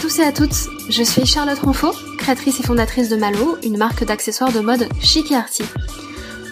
tous 0.00 0.18
et 0.18 0.24
à 0.24 0.32
toutes, 0.32 0.68
je 0.88 1.02
suis 1.02 1.26
Charlotte 1.26 1.58
Ronfaux, 1.58 1.92
créatrice 2.16 2.58
et 2.58 2.62
fondatrice 2.62 3.10
de 3.10 3.16
Malo, 3.16 3.58
une 3.62 3.76
marque 3.76 4.02
d'accessoires 4.02 4.50
de 4.50 4.60
mode 4.60 4.88
chic 4.98 5.30
et 5.30 5.36
arty. 5.36 5.62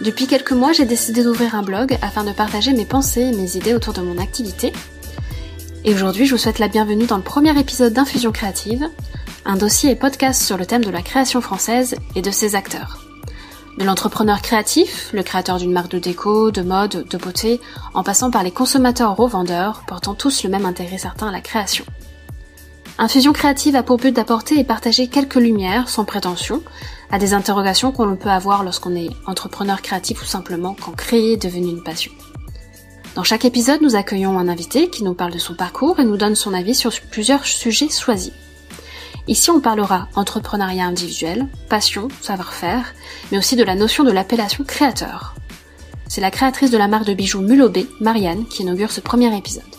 Depuis 0.02 0.27
quelques 0.27 0.52
mois, 0.52 0.72
j'ai 0.72 0.84
décidé 0.84 1.24
d'ouvrir 1.24 1.54
un 1.54 1.62
blog 1.62 1.96
afin 2.02 2.24
de 2.24 2.32
partager 2.32 2.74
mes 2.74 2.84
pensées 2.84 3.23
et 3.23 3.32
mes 3.32 3.56
idées 3.56 3.73
autour 3.73 3.95
de 3.95 4.02
mon 4.02 4.19
activité. 4.19 4.70
Et 5.87 5.95
aujourd'hui, 5.95 6.27
je 6.27 6.34
vous 6.34 6.38
souhaite 6.38 6.59
la 6.59 6.69
bienvenue 6.69 7.06
dans 7.06 7.16
le 7.16 7.23
premier 7.23 7.59
épisode 7.59 7.95
d'Infusion 7.95 8.32
Créative, 8.32 8.87
un 9.46 9.56
dossier 9.56 9.92
et 9.92 9.96
podcast 9.96 10.42
sur 10.42 10.59
le 10.59 10.66
thème 10.66 10.84
de 10.84 10.91
la 10.91 11.01
création 11.01 11.41
française 11.41 11.96
et 12.16 12.20
de 12.20 12.30
ses 12.30 12.55
acteurs. 12.55 13.06
De 13.78 13.84
l'entrepreneur 13.84 14.42
créatif, 14.42 15.09
le 15.15 15.23
créateur 15.23 15.56
d'une 15.56 15.73
marque 15.73 15.92
de 15.92 15.98
déco, 15.98 16.51
de 16.51 16.62
mode, 16.62 17.06
de 17.09 17.16
beauté, 17.16 17.62
en 17.95 18.02
passant 18.02 18.30
par 18.30 18.42
les 18.42 18.51
consommateurs 18.51 19.16
revendeurs, 19.16 19.84
portant 19.87 20.15
tous 20.15 20.45
le 20.45 20.51
même 20.51 20.66
intérêt 20.66 20.98
certain 20.98 21.28
à 21.28 21.33
la 21.33 21.41
création. 21.41 21.87
Infusion 23.01 23.33
créative 23.33 23.77
a 23.77 23.84
pour 23.84 23.97
but 23.97 24.11
d'apporter 24.11 24.59
et 24.59 24.65
partager 24.65 25.06
quelques 25.06 25.37
lumières, 25.37 25.89
sans 25.89 26.05
prétention, 26.05 26.65
à 27.12 27.20
des 27.20 27.33
interrogations 27.33 27.93
qu'on 27.93 28.16
peut 28.16 28.29
avoir 28.29 28.65
lorsqu'on 28.65 28.97
est 28.97 29.11
entrepreneur 29.25 29.80
créatif 29.83 30.20
ou 30.20 30.25
simplement 30.25 30.75
quand 30.75 30.97
créer 30.97 31.34
est 31.34 31.42
devenu 31.42 31.69
une 31.69 31.84
passion. 31.84 32.11
Dans 33.15 33.23
chaque 33.23 33.45
épisode, 33.45 33.83
nous 33.83 33.95
accueillons 33.95 34.37
un 34.37 34.48
invité 34.48 34.91
qui 34.91 35.05
nous 35.05 35.15
parle 35.15 35.33
de 35.33 35.39
son 35.39 35.55
parcours 35.55 36.01
et 36.01 36.05
nous 36.05 36.16
donne 36.16 36.34
son 36.34 36.53
avis 36.53 36.75
sur 36.75 36.91
plusieurs 37.12 37.47
sujets 37.47 37.89
choisis. 37.89 38.33
Ici, 39.28 39.51
on 39.53 39.61
parlera 39.61 40.09
entrepreneuriat 40.17 40.84
individuel, 40.84 41.47
passion, 41.69 42.09
savoir-faire, 42.20 42.95
mais 43.30 43.39
aussi 43.39 43.55
de 43.55 43.65
la 43.65 43.77
notion 43.77 44.03
de 44.03 44.11
l'appellation 44.11 44.65
créateur. 44.65 45.37
C'est 46.09 46.20
la 46.20 46.33
créatrice 46.33 46.73
de 46.73 46.78
la 46.78 46.89
marque 46.89 47.06
de 47.06 47.15
bijoux 47.15 47.42
Mulobé, 47.42 47.87
Marianne, 48.01 48.47
qui 48.47 48.62
inaugure 48.62 48.91
ce 48.91 49.01
premier 49.01 49.37
épisode. 49.37 49.77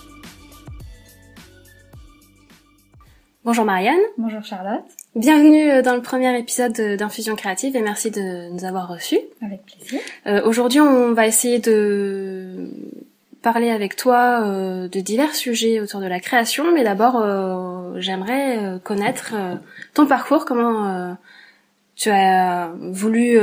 Bonjour 3.50 3.66
Marianne. 3.66 3.98
Bonjour 4.20 4.44
Charlotte. 4.44 4.84
Bienvenue 5.16 5.72
euh, 5.72 5.82
dans 5.82 5.96
le 5.96 6.04
premier 6.04 6.38
épisode 6.38 6.80
d'Infusion 7.00 7.36
Créative 7.36 7.76
et 7.76 7.82
merci 7.82 8.12
de 8.12 8.48
nous 8.54 8.64
avoir 8.64 8.88
reçus. 8.88 9.18
Avec 9.44 9.66
plaisir. 9.66 10.00
Euh, 10.28 10.44
Aujourd'hui, 10.46 10.80
on 10.82 11.14
va 11.14 11.26
essayer 11.26 11.58
de 11.58 12.70
parler 13.42 13.72
avec 13.72 13.96
toi 13.96 14.44
euh, 14.46 14.88
de 14.88 15.00
divers 15.00 15.34
sujets 15.34 15.80
autour 15.80 16.00
de 16.00 16.05
la 16.05 16.20
création, 16.20 16.72
mais 16.76 16.84
d'abord, 16.84 17.16
euh, 17.20 17.96
j'aimerais 18.00 18.80
connaître 18.84 19.34
ton 19.96 20.05
parcours, 20.05 20.46
comment 20.46 21.18
tu 21.96 22.12
as 22.12 22.72
voulu 22.80 23.40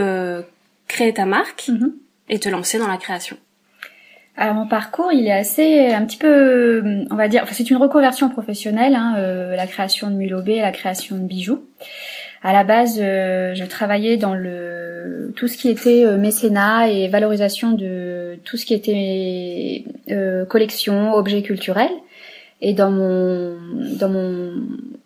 créer 0.87 1.15
ta 1.15 1.27
marque 1.27 1.67
Mhm. 1.69 1.93
et 2.29 2.39
te 2.39 2.49
lancer 2.49 2.79
dans 2.79 2.87
la 2.87 2.97
création. 2.99 3.37
Alors 4.39 4.55
mon 4.55 4.67
parcours, 4.67 5.13
il 5.13 5.27
est 5.27 5.33
assez, 5.33 5.89
un 5.93 6.05
petit 6.05 6.19
peu, 6.19 7.05
on 7.11 7.17
va 7.17 7.29
dire, 7.29 7.43
enfin, 7.43 7.55
c'est 7.55 7.71
une 7.71 7.79
reconversion 7.79 8.29
professionnelle, 8.29 8.95
hein, 8.95 9.15
euh, 9.19 9.57
la 9.57 9.67
création 9.67 10.11
de 10.11 10.15
mulobé, 10.15 10.61
la 10.61 10.73
création 10.73 11.17
de 11.17 11.23
bijoux. 11.23 11.65
À 12.43 12.53
la 12.53 12.63
base, 12.63 12.99
euh, 13.01 13.55
je 13.55 13.65
travaillais 13.65 14.19
dans 14.19 14.35
le 14.35 15.33
tout 15.37 15.49
ce 15.49 15.57
qui 15.57 15.69
était 15.69 16.05
euh, 16.05 16.19
mécénat 16.19 16.91
et 16.91 17.09
valorisation 17.09 17.73
de 17.73 18.39
tout 18.45 18.57
ce 18.57 18.67
qui 18.67 18.75
était 18.75 19.85
euh, 20.11 20.45
collection, 20.45 21.15
objets 21.15 21.43
culturels. 21.43 21.91
Et 22.61 22.73
dans 22.73 22.91
mon 22.91 23.57
dans 23.99 24.09
mon 24.09 24.53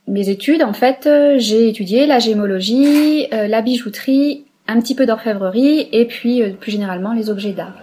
mes 0.07 0.29
études, 0.29 0.63
en 0.63 0.73
fait, 0.73 1.07
euh, 1.07 1.37
j'ai 1.39 1.69
étudié 1.69 2.07
la 2.07 2.19
gémologie, 2.19 3.27
euh, 3.33 3.47
la 3.47 3.63
bijouterie, 3.63 4.45
un 4.67 4.81
petit 4.81 4.95
peu 4.95 5.07
d'orfèvrerie 5.07 5.89
et 5.93 6.05
puis 6.05 6.43
euh, 6.43 6.51
plus 6.51 6.73
généralement 6.73 7.13
les 7.13 7.31
objets 7.31 7.53
d'art. 7.53 7.75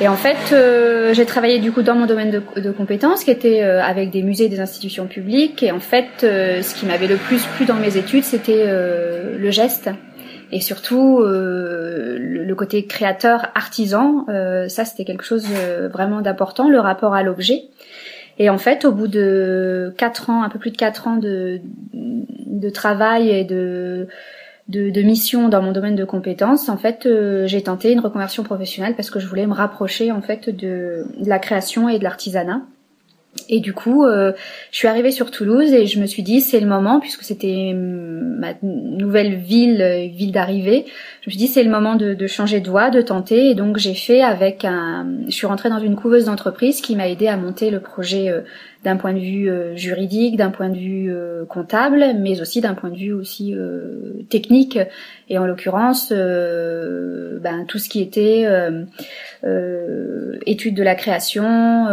Et 0.00 0.06
en 0.06 0.14
fait, 0.14 0.52
euh, 0.52 1.12
j'ai 1.12 1.26
travaillé 1.26 1.58
du 1.58 1.72
coup 1.72 1.82
dans 1.82 1.96
mon 1.96 2.06
domaine 2.06 2.30
de, 2.30 2.60
de 2.60 2.70
compétences, 2.70 3.24
qui 3.24 3.32
était 3.32 3.62
euh, 3.62 3.82
avec 3.82 4.10
des 4.10 4.22
musées 4.22 4.44
et 4.44 4.48
des 4.48 4.60
institutions 4.60 5.06
publiques. 5.06 5.62
Et 5.64 5.72
en 5.72 5.80
fait, 5.80 6.22
euh, 6.22 6.62
ce 6.62 6.74
qui 6.76 6.86
m'avait 6.86 7.08
le 7.08 7.16
plus 7.16 7.44
plu 7.56 7.66
dans 7.66 7.74
mes 7.74 7.96
études, 7.96 8.22
c'était 8.22 8.64
euh, 8.66 9.36
le 9.36 9.50
geste 9.50 9.90
et 10.50 10.60
surtout 10.60 11.18
euh, 11.20 12.16
le, 12.18 12.54
côté 12.54 12.86
créateur, 12.86 13.48
artisan. 13.54 14.24
Euh, 14.28 14.68
ça, 14.68 14.84
c'était 14.84 15.04
quelque 15.04 15.24
chose 15.24 15.46
vraiment 15.92 16.20
d'important, 16.20 16.68
le 16.68 16.78
rapport 16.78 17.14
à 17.14 17.22
l'objet. 17.22 17.64
Et 18.38 18.50
en 18.50 18.58
fait, 18.58 18.84
au 18.84 18.92
bout 18.92 19.08
de 19.08 19.92
quatre 19.98 20.30
ans, 20.30 20.42
un 20.44 20.48
peu 20.48 20.60
plus 20.60 20.70
de 20.70 20.76
quatre 20.76 21.08
ans 21.08 21.16
de, 21.16 21.60
de 21.92 22.70
travail 22.70 23.30
et 23.30 23.44
de 23.44 24.06
de, 24.68 24.90
de 24.90 25.02
mission 25.02 25.48
dans 25.48 25.62
mon 25.62 25.72
domaine 25.72 25.96
de 25.96 26.04
compétences, 26.04 26.68
en 26.68 26.76
fait, 26.76 27.06
euh, 27.06 27.46
j'ai 27.46 27.62
tenté 27.62 27.92
une 27.92 28.00
reconversion 28.00 28.42
professionnelle 28.42 28.94
parce 28.94 29.10
que 29.10 29.18
je 29.18 29.26
voulais 29.26 29.46
me 29.46 29.54
rapprocher 29.54 30.12
en 30.12 30.20
fait 30.20 30.54
de, 30.54 31.06
la 31.24 31.38
création 31.38 31.88
et 31.88 31.98
de 31.98 32.04
l'artisanat. 32.04 32.62
Et 33.48 33.60
du 33.60 33.72
coup, 33.72 34.04
euh, 34.04 34.32
je 34.72 34.78
suis 34.78 34.88
arrivée 34.88 35.10
sur 35.10 35.30
Toulouse 35.30 35.72
et 35.72 35.86
je 35.86 36.00
me 36.00 36.06
suis 36.06 36.22
dit 36.22 36.40
c'est 36.40 36.60
le 36.60 36.66
moment 36.66 36.98
puisque 36.98 37.22
c'était 37.22 37.72
ma 37.74 38.54
nouvelle 38.62 39.36
ville, 39.36 39.80
euh, 39.80 40.08
ville 40.08 40.32
d'arrivée. 40.32 40.86
Je 41.22 41.28
me 41.28 41.30
suis 41.30 41.38
dit 41.38 41.46
c'est 41.46 41.62
le 41.62 41.70
moment 41.70 41.94
de, 41.94 42.14
de 42.14 42.26
changer 42.26 42.60
de 42.60 42.68
voie, 42.68 42.90
de 42.90 43.00
tenter. 43.00 43.50
Et 43.50 43.54
donc 43.54 43.78
j'ai 43.78 43.94
fait 43.94 44.22
avec 44.22 44.64
un, 44.64 45.06
je 45.26 45.32
suis 45.32 45.46
rentrée 45.46 45.68
dans 45.70 45.78
une 45.78 45.94
couveuse 45.94 46.24
d'entreprise 46.24 46.80
qui 46.80 46.96
m'a 46.96 47.08
aidé 47.08 47.28
à 47.28 47.36
monter 47.36 47.70
le 47.70 47.80
projet 47.80 48.28
euh, 48.28 48.40
d'un 48.88 48.96
point 48.96 49.12
de 49.12 49.18
vue 49.18 49.50
euh, 49.50 49.76
juridique, 49.76 50.38
d'un 50.38 50.48
point 50.48 50.70
de 50.70 50.78
vue 50.78 51.12
euh, 51.12 51.44
comptable, 51.44 52.14
mais 52.18 52.40
aussi 52.40 52.62
d'un 52.62 52.72
point 52.72 52.88
de 52.88 52.96
vue 52.96 53.12
aussi 53.12 53.54
euh, 53.54 54.24
technique. 54.30 54.78
Et 55.28 55.36
en 55.36 55.44
l'occurrence, 55.44 56.10
ben, 56.10 57.66
tout 57.68 57.78
ce 57.78 57.90
qui 57.90 58.00
était 58.00 58.46
étude 60.46 60.74
de 60.74 60.82
la 60.82 60.94
création, 60.94 61.86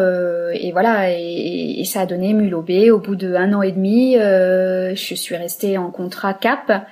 et 0.53 0.71
voilà, 0.71 1.11
et, 1.11 1.81
et 1.81 1.83
ça 1.83 2.01
a 2.01 2.05
donné 2.05 2.31
Mulobé. 2.31 2.91
Au 2.91 2.99
bout 2.99 3.17
de 3.17 3.35
un 3.35 3.51
an 3.51 3.61
et 3.61 3.73
demi, 3.73 4.13
je 4.15 5.15
suis 5.15 5.35
restée 5.35 5.77
en 5.77 5.91
contrat 5.91 6.33
Cap. 6.33 6.87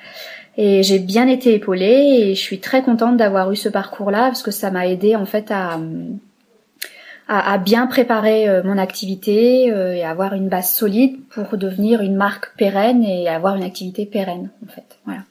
Et 0.58 0.84
j'ai 0.84 1.00
bien 1.00 1.28
été 1.28 1.54
épaulée 1.54 1.86
et 2.20 2.36
je 2.36 2.42
suis 2.42 2.60
très 2.60 2.84
contente 2.84 3.16
d'avoir 3.16 3.50
eu 3.52 3.56
ce 3.56 3.70
parcours-là 3.70 4.26
parce 4.28 4.44
que 4.44 4.52
ça 4.52 4.70
m'a 4.70 4.86
aidé 4.86 5.16
en 5.16 5.26
fait 5.26 5.50
à, 5.50 5.80
à, 7.28 7.54
à 7.54 7.58
bien 7.58 7.88
préparer 7.88 8.48
euh, 8.50 8.62
mon 8.64 8.78
activité 8.78 9.72
euh, 9.72 9.94
et 9.96 10.04
avoir 10.04 10.34
une 10.34 10.50
base 10.50 10.70
solide 10.72 11.18
pour 11.30 11.58
devenir 11.58 12.02
une 12.02 12.16
marque 12.16 12.56
pérenne 12.58 13.04
et 13.04 13.28
avoir 13.30 13.56
une 13.56 13.64
activité 13.64 14.06
pérenne 14.06 14.50
en 14.68 14.72
fait. 14.72 14.98
Voilà. 15.06 15.22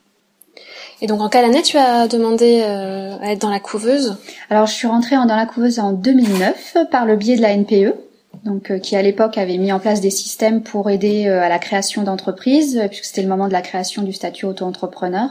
Et 1.00 1.06
donc 1.06 1.20
en 1.20 1.28
quelle 1.28 1.44
année 1.44 1.62
tu 1.62 1.76
as 1.78 2.06
demandé 2.08 2.62
euh, 2.64 3.16
à 3.20 3.32
être 3.32 3.40
dans 3.40 3.50
la 3.50 3.60
couveuse? 3.60 4.16
Alors 4.50 4.66
je 4.66 4.72
suis 4.72 4.86
rentrée 4.86 5.16
en- 5.16 5.26
dans 5.26 5.36
la 5.36 5.46
couveuse 5.46 5.78
en 5.80 5.92
2009 5.92 6.76
par 6.90 7.06
le 7.06 7.16
biais 7.16 7.36
de 7.36 7.42
la 7.42 7.50
NPE, 7.56 7.94
donc 8.44 8.70
euh, 8.70 8.78
qui 8.78 8.94
à 8.96 9.02
l'époque 9.02 9.36
avait 9.36 9.58
mis 9.58 9.72
en 9.72 9.80
place 9.80 10.00
des 10.00 10.10
systèmes 10.10 10.62
pour 10.62 10.90
aider 10.90 11.26
euh, 11.26 11.42
à 11.42 11.48
la 11.48 11.58
création 11.58 12.02
d'entreprises, 12.04 12.80
puisque 12.88 13.04
c'était 13.06 13.22
le 13.22 13.28
moment 13.28 13.48
de 13.48 13.52
la 13.52 13.62
création 13.62 14.02
du 14.02 14.12
statut 14.12 14.46
auto-entrepreneur. 14.46 15.30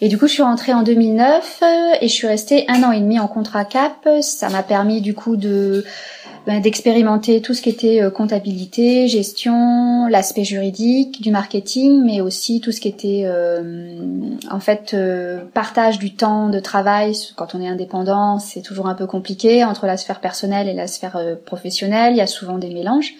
Et 0.00 0.08
du 0.08 0.18
coup, 0.18 0.26
je 0.26 0.32
suis 0.32 0.42
rentrée 0.42 0.74
en 0.74 0.82
2009 0.82 1.60
euh, 1.62 1.66
et 2.00 2.08
je 2.08 2.12
suis 2.12 2.26
restée 2.26 2.64
un 2.68 2.82
an 2.82 2.92
et 2.92 3.00
demi 3.00 3.18
en 3.18 3.28
contrat 3.28 3.64
cap. 3.64 4.08
Ça 4.20 4.48
m'a 4.48 4.62
permis 4.62 5.00
du 5.00 5.14
coup 5.14 5.36
de 5.36 5.84
ben, 6.46 6.60
d'expérimenter 6.60 7.40
tout 7.40 7.54
ce 7.54 7.62
qui 7.62 7.70
était 7.70 8.02
euh, 8.02 8.10
comptabilité, 8.10 9.08
gestion, 9.08 10.06
l'aspect 10.08 10.44
juridique, 10.44 11.22
du 11.22 11.30
marketing, 11.30 12.02
mais 12.04 12.20
aussi 12.20 12.60
tout 12.60 12.70
ce 12.70 12.82
qui 12.82 12.88
était 12.88 13.22
euh, 13.24 13.98
en 14.50 14.60
fait 14.60 14.92
euh, 14.92 15.38
partage 15.54 15.98
du 15.98 16.14
temps 16.14 16.50
de 16.50 16.60
travail. 16.60 17.14
Quand 17.36 17.54
on 17.54 17.62
est 17.62 17.68
indépendant, 17.68 18.38
c'est 18.38 18.60
toujours 18.60 18.88
un 18.88 18.94
peu 18.94 19.06
compliqué 19.06 19.64
entre 19.64 19.86
la 19.86 19.96
sphère 19.96 20.20
personnelle 20.20 20.68
et 20.68 20.74
la 20.74 20.86
sphère 20.86 21.16
euh, 21.16 21.34
professionnelle. 21.34 22.12
Il 22.12 22.18
y 22.18 22.20
a 22.20 22.26
souvent 22.26 22.58
des 22.58 22.68
mélanges. 22.68 23.14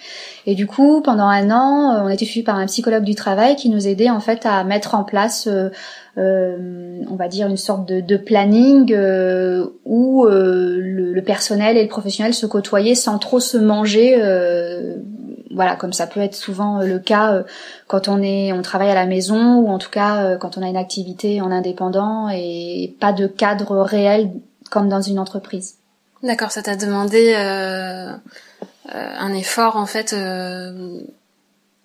Et 0.46 0.54
du 0.54 0.66
coup, 0.66 1.00
pendant 1.00 1.28
un 1.28 1.50
an, 1.50 2.04
on 2.04 2.06
a 2.06 2.12
été 2.12 2.26
suivi 2.26 2.44
par 2.44 2.56
un 2.56 2.66
psychologue 2.66 3.04
du 3.04 3.14
travail 3.14 3.56
qui 3.56 3.70
nous 3.70 3.88
aidait 3.88 4.10
en 4.10 4.20
fait 4.20 4.44
à 4.44 4.62
mettre 4.64 4.94
en 4.94 5.04
place 5.04 5.46
euh, 5.46 5.70
on 6.16 7.16
va 7.16 7.28
dire 7.28 7.48
une 7.48 7.56
sorte 7.56 7.88
de, 7.88 8.00
de 8.00 8.16
planning 8.16 8.92
euh, 8.92 9.66
où 9.84 10.26
euh, 10.26 10.78
le, 10.80 11.12
le 11.12 11.22
personnel 11.22 11.76
et 11.76 11.82
le 11.82 11.88
professionnel 11.88 12.34
se 12.34 12.46
côtoyaient 12.46 12.94
sans 12.94 13.18
trop 13.18 13.40
se 13.40 13.56
manger. 13.56 14.16
euh, 14.22 14.96
voilà, 15.54 15.76
comme 15.76 15.92
ça 15.92 16.06
peut 16.06 16.20
être 16.20 16.34
souvent 16.34 16.80
euh, 16.80 16.86
le 16.86 16.98
cas 16.98 17.32
euh, 17.32 17.42
quand 17.86 18.08
on 18.08 18.20
est, 18.22 18.52
on 18.52 18.62
travaille 18.62 18.90
à 18.90 18.94
la 18.94 19.06
maison 19.06 19.56
ou 19.58 19.68
en 19.68 19.78
tout 19.78 19.90
cas 19.90 20.24
euh, 20.24 20.36
quand 20.36 20.58
on 20.58 20.62
a 20.62 20.68
une 20.68 20.76
activité 20.76 21.40
en 21.40 21.50
indépendant 21.50 22.28
et 22.28 22.96
pas 23.00 23.12
de 23.12 23.26
cadre 23.26 23.80
réel 23.82 24.30
comme 24.70 24.88
dans 24.88 25.00
une 25.00 25.18
entreprise. 25.18 25.76
D'accord, 26.22 26.50
ça 26.50 26.62
t'a 26.62 26.74
demandé 26.74 27.34
euh, 27.36 28.10
euh, 28.10 28.16
un 28.92 29.32
effort 29.34 29.76
en 29.76 29.86
fait 29.86 30.12
euh, 30.12 31.00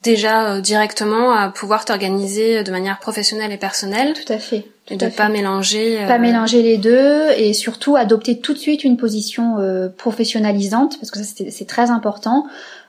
déjà 0.04 0.54
euh, 0.54 0.62
directement 0.62 1.32
à 1.34 1.50
pouvoir 1.50 1.86
t'organiser 1.86 2.64
de 2.64 2.72
manière 2.72 3.00
professionnelle 3.00 3.52
et 3.52 3.58
personnelle 3.58 4.14
Tout 4.14 4.32
à 4.34 4.38
fait. 4.38 4.66
et 4.90 4.96
de 4.98 5.06
à 5.06 5.10
pas 5.10 5.28
fait. 5.28 5.34
mélanger. 5.34 5.98
euh, 6.02 6.08
Pas 6.08 6.18
mélanger 6.18 6.62
les 6.62 6.78
deux 6.78 7.32
et 7.38 7.54
surtout 7.54 7.96
adopter 7.96 8.40
tout 8.40 8.54
de 8.54 8.60
suite 8.60 8.84
une 8.84 8.98
position 8.98 9.58
euh, 9.60 9.90
professionnalisante 9.90 10.98
parce 11.00 11.12
que 11.12 11.20
ça 11.20 11.44
c'est 11.50 11.68
très 11.68 11.90
important. 11.90 12.46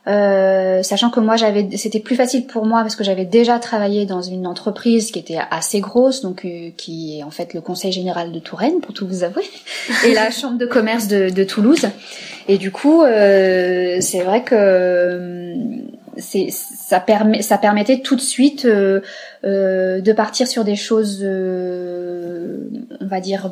Euh, 0.06 0.82
sachant 0.82 1.10
que 1.10 1.20
moi 1.20 1.36
j'avais 1.36 1.68
c'était 1.76 2.00
plus 2.00 2.16
facile 2.16 2.46
pour 2.46 2.64
moi 2.64 2.80
parce 2.80 2.96
que 2.96 3.04
j'avais 3.04 3.26
déjà 3.26 3.58
travaillé 3.58 4.06
dans 4.06 4.22
une 4.22 4.46
entreprise 4.46 5.10
qui 5.10 5.18
était 5.18 5.36
assez 5.50 5.80
grosse 5.80 6.22
donc 6.22 6.46
euh, 6.46 6.70
qui 6.74 7.18
est 7.18 7.22
en 7.22 7.30
fait 7.30 7.52
le 7.52 7.60
conseil 7.60 7.92
général 7.92 8.32
de 8.32 8.38
Touraine 8.38 8.80
pour 8.80 8.94
tout 8.94 9.06
vous 9.06 9.24
avouer 9.24 9.44
et 10.06 10.14
la 10.14 10.30
chambre 10.30 10.56
de 10.56 10.64
commerce 10.64 11.06
de, 11.06 11.28
de 11.28 11.44
Toulouse 11.44 11.84
et 12.48 12.56
du 12.56 12.70
coup 12.70 13.02
euh, 13.02 13.98
c'est 14.00 14.22
vrai 14.22 14.42
que 14.42 14.54
euh, 14.56 15.54
ça 16.16 17.00
permet 17.00 17.42
ça 17.42 17.58
permettait 17.58 18.00
tout 18.00 18.16
de 18.16 18.20
suite 18.20 18.66
de 18.66 20.12
partir 20.12 20.46
sur 20.46 20.64
des 20.64 20.76
choses 20.76 21.22
on 21.22 23.06
va 23.06 23.20
dire 23.20 23.50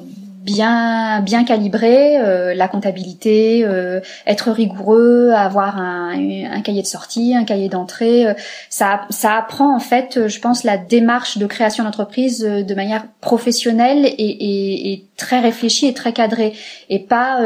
bien 0.49 1.21
bien 1.21 1.45
calibré, 1.45 2.19
euh, 2.19 2.55
la 2.55 2.69
comptabilité, 2.69 3.65
euh, 3.65 4.01
être 4.27 4.51
rigoureux, 4.51 5.31
avoir 5.35 5.79
un, 5.79 6.13
un, 6.13 6.61
cahier 6.63 6.83
de 6.83 6.87
sortie, 6.87 7.35
un 7.37 7.45
cahier 7.45 7.69
d'entrée, 7.69 8.27
euh, 8.27 8.35
ça 8.71 9.03
ça 9.11 9.37
apprend 9.37 9.75
en 9.75 9.81
fait, 9.81 10.27
je 10.27 10.41
pense, 10.41 10.65
la 10.65 10.79
démarche 10.79 11.39
de 11.39 11.47
création 11.47 11.85
d'entreprise 11.85 12.41
de 12.41 12.75
manière 12.75 13.05
professionnelle 13.21 14.07
et, 14.07 14.11
et, 14.11 14.93
et, 14.93 15.05
très 15.17 15.41
réfléchie 15.41 15.87
et 15.87 15.95
très 15.95 16.13
cadrée 16.13 16.55
et 16.89 17.01
pas 17.01 17.41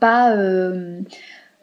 pas 0.00 0.34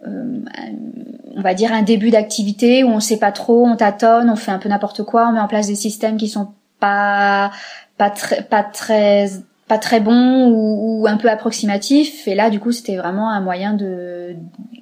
on 0.05 1.41
va 1.41 1.53
dire 1.53 1.73
un 1.73 1.81
début 1.81 2.11
d'activité 2.11 2.83
où 2.83 2.89
on 2.89 2.99
sait 2.99 3.17
pas 3.17 3.31
trop, 3.31 3.65
on 3.65 3.75
tâtonne, 3.75 4.29
on 4.29 4.35
fait 4.35 4.51
un 4.51 4.59
peu 4.59 4.69
n'importe 4.69 5.03
quoi, 5.03 5.27
on 5.29 5.33
met 5.33 5.39
en 5.39 5.47
place 5.47 5.67
des 5.67 5.75
systèmes 5.75 6.17
qui 6.17 6.27
sont 6.27 6.49
pas 6.79 7.51
pas 7.97 8.09
très 8.09 8.43
pas 8.43 8.63
très 8.63 9.29
pas 9.67 9.77
très 9.77 10.01
ou, 10.05 11.05
un 11.07 11.15
peu 11.15 11.29
approximatif. 11.29 12.27
Et 12.27 12.35
là, 12.35 12.49
du 12.49 12.59
coup, 12.59 12.73
c'était 12.73 12.97
vraiment 12.97 13.29
un 13.29 13.39
moyen 13.39 13.73
de, 13.73 14.35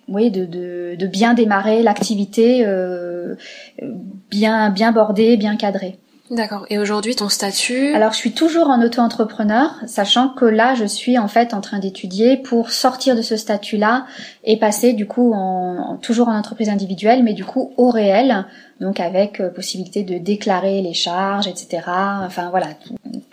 oui, 0.08 0.32
de, 0.32 0.46
de, 0.46 1.06
bien 1.06 1.36
démarrer 1.36 1.84
l'activité, 1.84 2.66
euh, 2.66 3.36
bien 4.32 4.72
bien 4.72 4.92
bordée, 4.92 5.38
bien 5.38 5.58
cadrée. 5.58 6.00
D'accord. 6.30 6.68
Et 6.70 6.78
aujourd'hui, 6.78 7.16
ton 7.16 7.28
statut 7.28 7.94
Alors, 7.96 8.12
je 8.12 8.18
suis 8.18 8.34
toujours 8.34 8.70
en 8.70 8.84
auto-entrepreneur, 8.84 9.74
sachant 9.88 10.30
que 10.30 10.46
là, 10.46 10.76
je 10.76 10.86
suis 10.86 11.18
en 11.18 11.28
fait 11.28 11.56
en 11.56 11.62
train 11.62 11.80
d'étudier 11.80 12.38
pour 12.38 12.70
sortir 12.70 13.16
de 13.16 13.24
ce 13.24 13.36
statut-là 13.36 14.06
et 14.44 14.58
passer 14.58 14.94
du 14.94 15.08
coup 15.08 15.34
en, 15.34 15.98
toujours 15.98 16.28
en 16.28 16.38
entreprise 16.38 16.70
individuelle, 16.70 17.24
mais 17.24 17.34
du 17.34 17.46
coup 17.46 17.74
au 17.78 17.90
réel, 17.90 18.46
donc 18.80 19.00
avec 19.00 19.42
euh, 19.42 19.50
possibilité 19.50 20.04
de 20.04 20.20
déclarer 20.20 20.84
les 20.84 20.94
charges, 20.94 21.48
etc. 21.48 21.82
Enfin 21.88 22.52
voilà, 22.52 22.68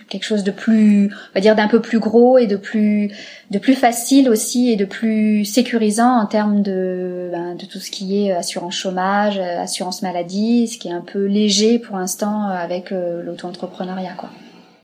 quelque 0.08 0.25
chose 0.25 0.44
de 0.44 0.50
plus, 0.50 1.11
on 1.12 1.35
va 1.35 1.41
dire 1.41 1.56
d'un 1.56 1.69
peu 1.69 1.81
plus 1.81 1.99
gros 1.99 2.38
et 2.38 2.47
de 2.47 2.56
plus, 2.56 3.11
de 3.50 3.58
plus 3.58 3.75
facile 3.75 4.29
aussi 4.31 4.70
et 4.70 4.76
de 4.76 4.85
plus 4.85 5.44
sécurisant 5.44 6.20
en 6.20 6.26
termes 6.26 6.62
de, 6.62 7.29
ben, 7.32 7.55
de 7.55 7.67
tout 7.67 7.79
ce 7.79 7.91
qui 7.91 8.25
est 8.25 8.32
assurance 8.32 8.76
chômage, 8.76 9.38
assurance 9.38 10.03
maladie, 10.03 10.69
ce 10.69 10.79
qui 10.79 10.88
est 10.88 10.93
un 10.93 11.00
peu 11.00 11.25
léger 11.26 11.79
pour 11.79 11.97
l'instant 11.97 12.47
avec 12.49 12.93
euh, 12.93 13.23
l'auto-entrepreneuriat, 13.23 14.14
quoi. 14.17 14.31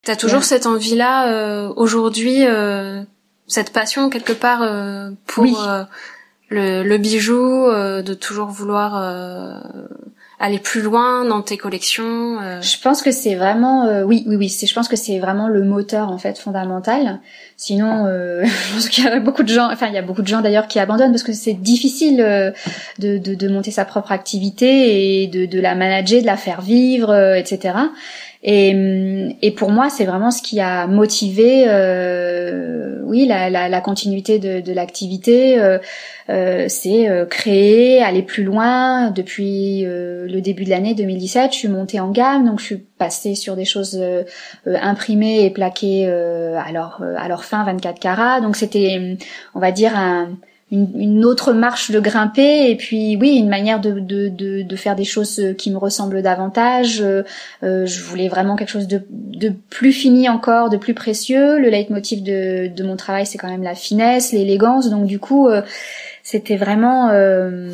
T'as 0.04 0.16
toujours 0.16 0.42
cette 0.42 0.66
envie-là 0.66 1.28
euh, 1.28 1.72
aujourd'hui, 1.76 2.44
euh, 2.44 3.02
cette 3.46 3.72
passion 3.72 4.10
quelque 4.10 4.32
part 4.32 4.68
pour 5.26 5.44
le, 6.50 6.82
le, 6.82 6.98
bijou, 6.98 7.68
de 7.70 8.14
toujours 8.14 8.48
vouloir 8.48 8.94
aller 10.42 10.58
plus 10.58 10.82
loin 10.82 11.24
dans 11.24 11.40
tes 11.40 11.56
collections 11.56 12.40
euh 12.42 12.60
Je 12.60 12.76
pense 12.80 13.00
que 13.00 13.12
c'est 13.12 13.36
vraiment, 13.36 13.86
euh, 13.86 14.02
oui, 14.02 14.24
oui, 14.26 14.34
oui, 14.34 14.48
c'est, 14.48 14.66
je 14.66 14.74
pense 14.74 14.88
que 14.88 14.96
c'est 14.96 15.20
vraiment 15.20 15.46
le 15.46 15.62
moteur 15.62 16.10
en 16.10 16.18
fait 16.18 16.36
fondamental. 16.36 17.20
Sinon, 17.56 18.06
euh, 18.06 18.44
je 18.44 18.74
pense 18.74 18.88
qu'il 18.88 19.04
y 19.04 19.06
a 19.06 19.20
beaucoup 19.20 19.44
de 19.44 19.48
gens, 19.48 19.70
enfin 19.72 19.86
il 19.86 19.94
y 19.94 19.98
a 19.98 20.02
beaucoup 20.02 20.22
de 20.22 20.26
gens 20.26 20.40
d'ailleurs 20.40 20.66
qui 20.66 20.80
abandonnent 20.80 21.12
parce 21.12 21.22
que 21.22 21.32
c'est 21.32 21.54
difficile 21.54 22.16
de, 22.98 23.18
de, 23.18 23.34
de, 23.34 23.48
monter 23.48 23.70
sa 23.70 23.84
propre 23.84 24.10
activité 24.10 25.22
et 25.22 25.26
de, 25.28 25.46
de 25.46 25.60
la 25.60 25.76
manager, 25.76 26.20
de 26.20 26.26
la 26.26 26.36
faire 26.36 26.60
vivre, 26.60 27.14
etc. 27.36 27.74
Et, 28.44 29.36
et 29.40 29.50
pour 29.52 29.70
moi, 29.70 29.88
c'est 29.88 30.04
vraiment 30.04 30.32
ce 30.32 30.42
qui 30.42 30.60
a 30.60 30.88
motivé, 30.88 31.64
euh, 31.68 33.00
oui, 33.04 33.24
la, 33.26 33.50
la, 33.50 33.68
la, 33.68 33.80
continuité 33.80 34.40
de, 34.40 34.60
de 34.60 34.72
l'activité. 34.72 35.60
Euh, 35.60 35.78
euh, 36.28 36.66
c'est 36.68 37.08
euh, 37.08 37.24
créer, 37.24 38.02
aller 38.02 38.22
plus 38.22 38.42
loin. 38.42 39.12
Depuis 39.12 39.84
euh, 39.84 40.26
le 40.26 40.40
début 40.40 40.64
de 40.64 40.70
l'année 40.70 40.94
2017, 40.94 41.52
je 41.52 41.58
suis 41.58 41.68
montée 41.68 42.00
en 42.00 42.10
gamme, 42.10 42.46
donc 42.46 42.58
je 42.58 42.64
suis 42.64 42.78
passée 42.78 43.36
sur 43.36 43.54
des 43.54 43.64
choses 43.64 44.02
imprimées 44.66 45.44
et 45.44 45.50
plaquées 45.50 46.06
à 46.08 46.72
leur 46.72 47.02
à 47.16 47.28
leur 47.28 47.44
fin 47.44 47.64
24 47.64 47.98
carats. 47.98 48.40
Donc 48.40 48.56
c'était, 48.56 49.18
on 49.54 49.60
va 49.60 49.72
dire 49.72 49.96
un 49.96 50.30
une, 50.72 51.24
autre 51.24 51.52
marche 51.52 51.90
de 51.90 52.00
grimper 52.00 52.70
et 52.70 52.76
puis 52.76 53.16
oui 53.16 53.36
une 53.36 53.48
manière 53.48 53.78
de, 53.78 54.00
de, 54.00 54.28
de, 54.28 54.62
de 54.62 54.76
faire 54.76 54.96
des 54.96 55.04
choses 55.04 55.40
qui 55.58 55.70
me 55.70 55.76
ressemblent 55.76 56.22
davantage. 56.22 57.02
Euh, 57.02 57.22
euh, 57.62 57.84
je 57.84 58.02
voulais 58.02 58.28
vraiment 58.28 58.56
quelque 58.56 58.70
chose 58.70 58.88
de, 58.88 59.02
de 59.10 59.52
plus 59.68 59.92
fini 59.92 60.28
encore 60.30 60.70
de 60.70 60.78
plus 60.78 60.94
précieux. 60.94 61.58
Le 61.58 61.68
leitmotiv 61.68 62.22
de, 62.22 62.68
de 62.68 62.84
mon 62.84 62.96
travail 62.96 63.26
c'est 63.26 63.38
quand 63.38 63.50
même 63.50 63.62
la 63.62 63.74
finesse 63.74 64.32
l'élégance. 64.32 64.88
Donc 64.88 65.04
du 65.04 65.18
coup 65.18 65.48
euh, 65.48 65.60
c'était 66.22 66.56
vraiment 66.56 67.10
euh, 67.10 67.68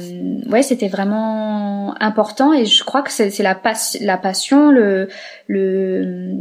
ouais 0.50 0.62
c'était 0.62 0.88
vraiment 0.88 1.94
important 2.00 2.52
et 2.52 2.64
je 2.64 2.82
crois 2.82 3.02
que 3.02 3.12
c'est 3.12 3.42
la, 3.42 3.60
la 4.00 4.16
passion 4.16 4.70
le, 4.70 5.08
le 5.46 6.34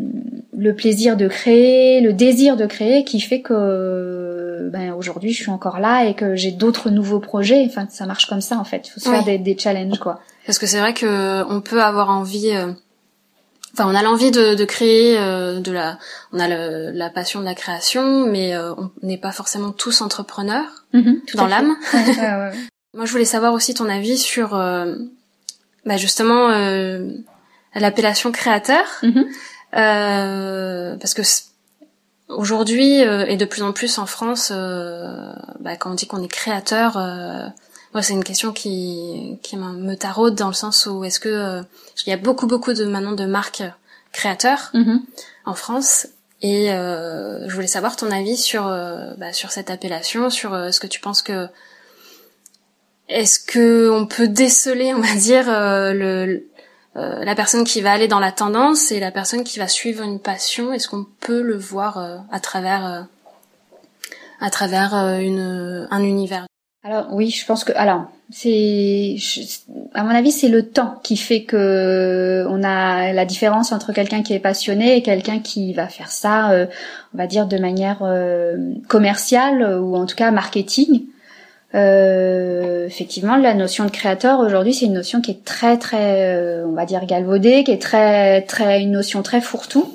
le 0.57 0.73
plaisir 0.73 1.17
de 1.17 1.27
créer 1.27 2.01
le 2.01 2.13
désir 2.13 2.57
de 2.57 2.65
créer 2.65 3.03
qui 3.03 3.19
fait 3.19 3.41
que 3.41 4.36
ben 4.71 4.93
aujourd'hui 4.93 5.33
je 5.33 5.41
suis 5.41 5.51
encore 5.51 5.79
là 5.79 6.05
et 6.05 6.15
que 6.15 6.35
j'ai 6.35 6.51
d'autres 6.51 6.89
nouveaux 6.89 7.19
projets. 7.19 7.65
Enfin 7.67 7.87
ça 7.89 8.05
marche 8.05 8.27
comme 8.27 8.41
ça 8.41 8.57
en 8.57 8.63
fait. 8.63 8.87
Il 8.87 8.91
faut 8.91 8.99
se 8.99 9.09
faire 9.09 9.23
des, 9.23 9.37
des 9.37 9.57
challenges 9.57 9.99
quoi. 9.99 10.19
Parce 10.45 10.59
que 10.59 10.65
c'est 10.65 10.79
vrai 10.79 10.93
que 10.93 11.43
on 11.51 11.61
peut 11.61 11.83
avoir 11.83 12.09
envie 12.09 12.51
euh, 12.51 12.71
Enfin, 13.77 13.91
on 13.91 13.95
a 13.95 14.01
l'envie 14.01 14.31
de, 14.31 14.55
de 14.55 14.65
créer 14.65 15.19
euh, 15.19 15.59
de 15.59 15.71
la, 15.71 15.99
on 16.33 16.39
a 16.39 16.47
le, 16.47 16.89
la 16.91 17.11
passion 17.11 17.41
de 17.41 17.45
la 17.45 17.53
création, 17.53 18.25
mais 18.25 18.55
euh, 18.55 18.73
on 18.73 18.89
n'est 19.03 19.19
pas 19.19 19.31
forcément 19.31 19.71
tous 19.71 20.01
entrepreneurs. 20.01 20.85
Mm-hmm, 20.95 21.35
dans 21.35 21.45
l'âme. 21.45 21.75
Moi, 22.95 23.05
je 23.05 23.11
voulais 23.11 23.25
savoir 23.25 23.53
aussi 23.53 23.75
ton 23.75 23.87
avis 23.87 24.17
sur, 24.17 24.55
euh, 24.55 24.95
bah, 25.85 25.97
justement, 25.97 26.47
l'appellation 27.75 28.31
créateur, 28.31 28.83
mm-hmm. 29.03 30.97
parce 30.97 31.13
que 31.13 31.21
aujourd'hui 32.29 32.99
et 33.01 33.37
de 33.37 33.45
plus 33.45 33.63
en 33.63 33.73
plus 33.73 33.97
en 33.97 34.05
France, 34.05 34.51
bah, 34.51 35.75
quand 35.77 35.91
on 35.91 35.93
dit 35.93 36.07
qu'on 36.07 36.21
est 36.21 36.27
créateur 36.27 36.97
moi, 37.93 38.01
c'est 38.03 38.13
une 38.13 38.23
question 38.23 38.51
qui, 38.51 39.39
qui 39.41 39.57
me 39.57 39.95
taraude 39.95 40.35
dans 40.35 40.47
le 40.47 40.53
sens 40.53 40.85
où 40.85 41.03
est-ce 41.03 41.19
que 41.19 41.29
euh, 41.29 41.61
il 42.05 42.09
y 42.09 42.13
a 42.13 42.17
beaucoup 42.17 42.47
beaucoup 42.47 42.73
de 42.73 42.85
maintenant 42.85 43.13
de 43.13 43.25
marques 43.25 43.63
créateurs 44.11 44.71
mm-hmm. 44.73 44.99
en 45.45 45.53
France 45.53 46.07
et 46.41 46.71
euh, 46.71 47.47
je 47.49 47.55
voulais 47.55 47.67
savoir 47.67 47.95
ton 47.95 48.11
avis 48.11 48.37
sur 48.37 48.67
euh, 48.67 49.13
bah, 49.17 49.33
sur 49.33 49.51
cette 49.51 49.69
appellation, 49.69 50.29
sur 50.29 50.51
ce 50.71 50.79
que 50.79 50.87
tu 50.87 50.99
penses 50.99 51.21
que 51.21 51.47
est-ce 53.09 53.39
que 53.39 53.89
on 53.89 54.05
peut 54.05 54.27
déceler, 54.27 54.93
on 54.93 54.99
va 54.99 55.15
dire, 55.15 55.45
le 55.47 56.45
la 56.97 57.35
personne 57.35 57.63
qui 57.63 57.81
va 57.81 57.91
aller 57.91 58.07
dans 58.07 58.19
la 58.19 58.31
tendance 58.31 58.91
et 58.91 58.99
la 58.99 59.11
personne 59.11 59.43
qui 59.43 59.59
va 59.59 59.67
suivre 59.67 60.03
une 60.03 60.19
passion. 60.19 60.73
Est-ce 60.73 60.87
qu'on 60.87 61.05
peut 61.19 61.41
le 61.41 61.55
voir 61.55 62.25
à 62.31 62.39
travers 62.39 63.07
à 64.41 64.49
travers 64.49 64.93
une 65.19 65.87
un 65.91 66.03
univers? 66.03 66.47
Alors 66.87 67.07
oui, 67.11 67.31
je 67.31 67.45
pense 67.45 67.65
que 67.65 67.73
alors 67.75 68.05
c'est 68.29 69.17
à 69.93 70.03
mon 70.03 70.11
avis 70.11 70.31
c'est 70.31 70.47
le 70.47 70.69
temps 70.69 70.99
qui 71.03 71.17
fait 71.17 71.43
que 71.43 72.45
on 72.47 72.63
a 72.63 73.11
la 73.11 73.25
différence 73.25 73.73
entre 73.73 73.91
quelqu'un 73.91 74.23
qui 74.23 74.33
est 74.33 74.39
passionné 74.39 74.95
et 74.95 75.01
quelqu'un 75.01 75.39
qui 75.39 75.73
va 75.73 75.87
faire 75.89 76.11
ça, 76.11 76.51
euh, 76.51 76.65
on 77.13 77.17
va 77.17 77.27
dire 77.27 77.45
de 77.45 77.57
manière 77.57 78.03
euh, 78.03 78.73
commerciale 78.87 79.81
ou 79.81 79.97
en 79.97 80.05
tout 80.05 80.15
cas 80.15 80.31
marketing. 80.31 81.03
Euh, 81.75 82.85
effectivement, 82.87 83.35
la 83.35 83.53
notion 83.53 83.85
de 83.85 83.91
créateur 83.91 84.39
aujourd'hui, 84.39 84.73
c'est 84.73 84.85
une 84.85 84.93
notion 84.93 85.21
qui 85.21 85.31
est 85.31 85.43
très 85.43 85.77
très, 85.77 86.63
on 86.65 86.71
va 86.71 86.85
dire 86.85 87.05
galvaudée, 87.05 87.63
qui 87.63 87.71
est 87.71 87.81
très 87.81 88.41
très 88.43 88.81
une 88.81 88.91
notion 88.91 89.21
très 89.21 89.41
fourre-tout. 89.41 89.93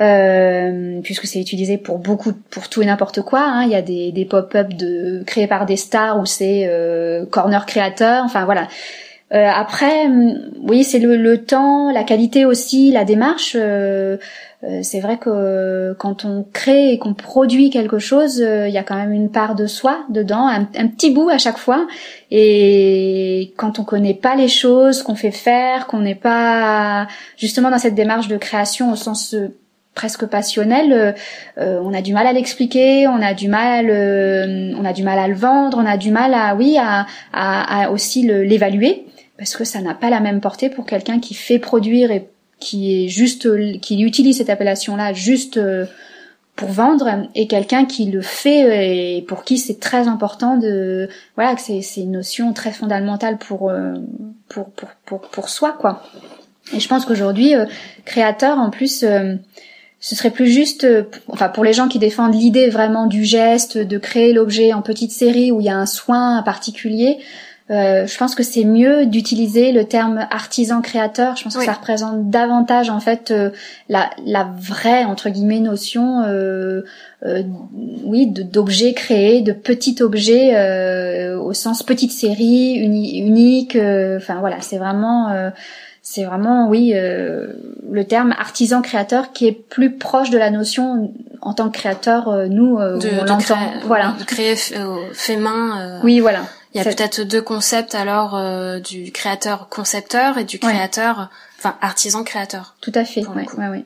Euh, 0.00 1.00
puisque 1.02 1.26
c'est 1.26 1.40
utilisé 1.40 1.76
pour 1.76 1.98
beaucoup, 1.98 2.32
pour 2.50 2.68
tout 2.68 2.82
et 2.82 2.86
n'importe 2.86 3.20
quoi. 3.20 3.42
Hein. 3.42 3.64
Il 3.64 3.70
y 3.70 3.74
a 3.74 3.82
des, 3.82 4.10
des 4.10 4.24
pop-up 4.24 4.68
de 4.72 5.22
créés 5.26 5.46
par 5.46 5.66
des 5.66 5.76
stars 5.76 6.18
où 6.18 6.26
c'est 6.26 6.66
euh, 6.66 7.26
corner 7.26 7.66
créateur. 7.66 8.24
Enfin 8.24 8.44
voilà. 8.44 8.68
Euh, 9.34 9.48
après, 9.54 10.08
oui, 10.62 10.84
c'est 10.84 10.98
le, 10.98 11.16
le, 11.16 11.44
temps, 11.44 11.90
la 11.92 12.04
qualité 12.04 12.44
aussi, 12.44 12.90
la 12.90 13.04
démarche. 13.04 13.56
Euh, 14.64 14.66
euh, 14.66 14.80
c'est 14.82 15.00
vrai 15.00 15.18
que 15.18 15.94
quand 15.98 16.24
on 16.24 16.44
crée 16.52 16.92
et 16.92 16.98
qu'on 16.98 17.14
produit 17.14 17.70
quelque 17.70 17.98
chose, 17.98 18.38
il 18.38 18.72
y 18.72 18.78
a 18.78 18.82
quand 18.82 18.96
même 18.96 19.12
une 19.12 19.30
part 19.30 19.54
de 19.54 19.66
soi 19.66 20.04
dedans, 20.08 20.46
un, 20.46 20.68
un, 20.76 20.86
petit 20.86 21.10
bout 21.10 21.28
à 21.30 21.38
chaque 21.38 21.58
fois. 21.58 21.86
Et 22.30 23.52
quand 23.56 23.78
on 23.78 23.84
connaît 23.84 24.14
pas 24.14 24.34
les 24.36 24.48
choses 24.48 25.02
qu'on 25.02 25.14
fait 25.14 25.30
faire, 25.30 25.86
qu'on 25.86 26.00
n'est 26.00 26.14
pas 26.14 27.06
justement 27.36 27.70
dans 27.70 27.78
cette 27.78 27.94
démarche 27.94 28.28
de 28.28 28.36
création 28.36 28.92
au 28.92 28.96
sens 28.96 29.34
presque 29.94 30.26
passionnel, 30.26 30.92
euh, 30.92 31.12
euh, 31.58 31.80
on 31.82 31.92
a 31.92 32.02
du 32.02 32.12
mal 32.12 32.26
à 32.26 32.32
l'expliquer, 32.32 33.06
on 33.08 33.20
a 33.20 33.34
du 33.34 33.48
mal, 33.48 33.88
euh, 33.90 34.72
on 34.78 34.84
a 34.84 34.92
du 34.92 35.02
mal 35.02 35.18
à 35.18 35.28
le 35.28 35.34
vendre, 35.34 35.78
on 35.78 35.86
a 35.86 35.96
du 35.96 36.10
mal 36.10 36.34
à, 36.34 36.54
oui, 36.54 36.76
à, 36.78 37.06
à, 37.32 37.90
aussi 37.90 38.22
l'évaluer 38.22 39.04
parce 39.36 39.56
que 39.56 39.64
ça 39.64 39.80
n'a 39.80 39.94
pas 39.94 40.08
la 40.08 40.20
même 40.20 40.40
portée 40.40 40.70
pour 40.70 40.86
quelqu'un 40.86 41.18
qui 41.18 41.34
fait 41.34 41.58
produire 41.58 42.10
et 42.10 42.28
qui 42.62 43.04
est 43.04 43.08
juste, 43.08 43.48
qui 43.80 44.02
utilise 44.02 44.38
cette 44.38 44.50
appellation-là 44.50 45.12
juste 45.12 45.60
pour 46.56 46.68
vendre 46.68 47.28
et 47.34 47.46
quelqu'un 47.46 47.86
qui 47.86 48.06
le 48.06 48.20
fait 48.20 49.16
et 49.16 49.22
pour 49.22 49.42
qui 49.42 49.58
c'est 49.58 49.80
très 49.80 50.06
important 50.06 50.58
de 50.58 51.08
voilà 51.34 51.54
que 51.54 51.60
c'est 51.62 51.82
une 51.96 52.12
notion 52.12 52.52
très 52.52 52.72
fondamentale 52.72 53.38
pour 53.38 53.72
pour 54.48 54.70
pour 54.70 54.88
pour, 55.06 55.20
pour 55.22 55.48
soi 55.48 55.72
quoi. 55.72 56.02
Et 56.74 56.80
je 56.80 56.88
pense 56.88 57.06
qu'aujourd'hui 57.06 57.54
créateur 58.04 58.58
en 58.58 58.70
plus 58.70 59.04
ce 60.02 60.16
serait 60.16 60.32
plus 60.32 60.48
juste, 60.48 60.82
euh, 60.82 61.04
enfin 61.28 61.48
pour 61.48 61.62
les 61.62 61.72
gens 61.72 61.86
qui 61.86 62.00
défendent 62.00 62.34
l'idée 62.34 62.68
vraiment 62.68 63.06
du 63.06 63.24
geste, 63.24 63.78
de 63.78 63.98
créer 63.98 64.32
l'objet 64.32 64.72
en 64.72 64.82
petite 64.82 65.12
série 65.12 65.52
où 65.52 65.60
il 65.60 65.66
y 65.66 65.70
a 65.70 65.76
un 65.76 65.86
soin 65.86 66.42
particulier. 66.42 67.18
Euh, 67.72 68.06
je 68.06 68.16
pense 68.18 68.34
que 68.34 68.42
c'est 68.42 68.64
mieux 68.64 69.06
d'utiliser 69.06 69.72
le 69.72 69.84
terme 69.84 70.26
artisan 70.30 70.82
créateur. 70.82 71.36
Je 71.36 71.44
pense 71.44 71.56
que 71.56 71.64
ça 71.64 71.72
représente 71.72 72.28
davantage 72.30 72.90
en 72.90 73.00
fait 73.00 73.30
euh, 73.30 73.50
la, 73.88 74.10
la 74.24 74.48
vraie 74.58 75.04
entre 75.04 75.30
guillemets 75.30 75.60
notion, 75.60 76.22
euh, 76.22 76.82
euh 77.24 77.42
oui, 78.04 78.26
d'objets 78.26 78.92
créés, 78.92 79.40
de 79.40 79.52
petits 79.52 80.02
objets 80.02 80.54
au 81.34 81.52
sens 81.52 81.82
petite 81.82 82.12
série, 82.12 82.74
unique. 82.74 83.76
Enfin 83.76 84.40
voilà, 84.40 84.60
c'est 84.60 84.78
vraiment 84.78 85.52
c'est 86.04 86.24
vraiment, 86.24 86.68
oui, 86.68 86.92
euh, 86.94 87.46
le 87.88 88.04
terme 88.04 88.32
artisan 88.32 88.82
créateur 88.82 89.32
qui 89.32 89.46
est 89.46 89.52
plus 89.52 89.96
proche 89.96 90.30
de 90.30 90.38
la 90.38 90.50
notion 90.50 91.12
en 91.40 91.54
tant 91.54 91.70
que 91.70 91.78
créateur, 91.78 92.28
euh, 92.28 92.46
nous, 92.48 92.76
euh, 92.78 92.98
de, 92.98 93.08
on 93.20 93.24
l'entend. 93.24 93.56
Voilà. 93.86 94.16
De 94.18 94.24
créer 94.24 94.56
fait 94.56 95.36
main. 95.36 96.00
oui, 96.02 96.18
voilà. 96.18 96.40
Il 96.74 96.78
y 96.78 96.80
a 96.80 96.84
peut-être 96.84 97.22
deux 97.22 97.42
concepts 97.42 97.94
alors 97.94 98.38
du 98.80 99.12
créateur 99.12 99.68
concepteur 99.68 100.38
et 100.38 100.44
du 100.44 100.58
créateur, 100.58 101.28
enfin 101.58 101.76
artisan 101.82 102.24
créateur. 102.24 102.76
Tout 102.80 102.92
à 102.94 103.04
fait. 103.04 103.26
Ouais, 103.26 103.46
ouais, 103.58 103.68
ouais. 103.68 103.84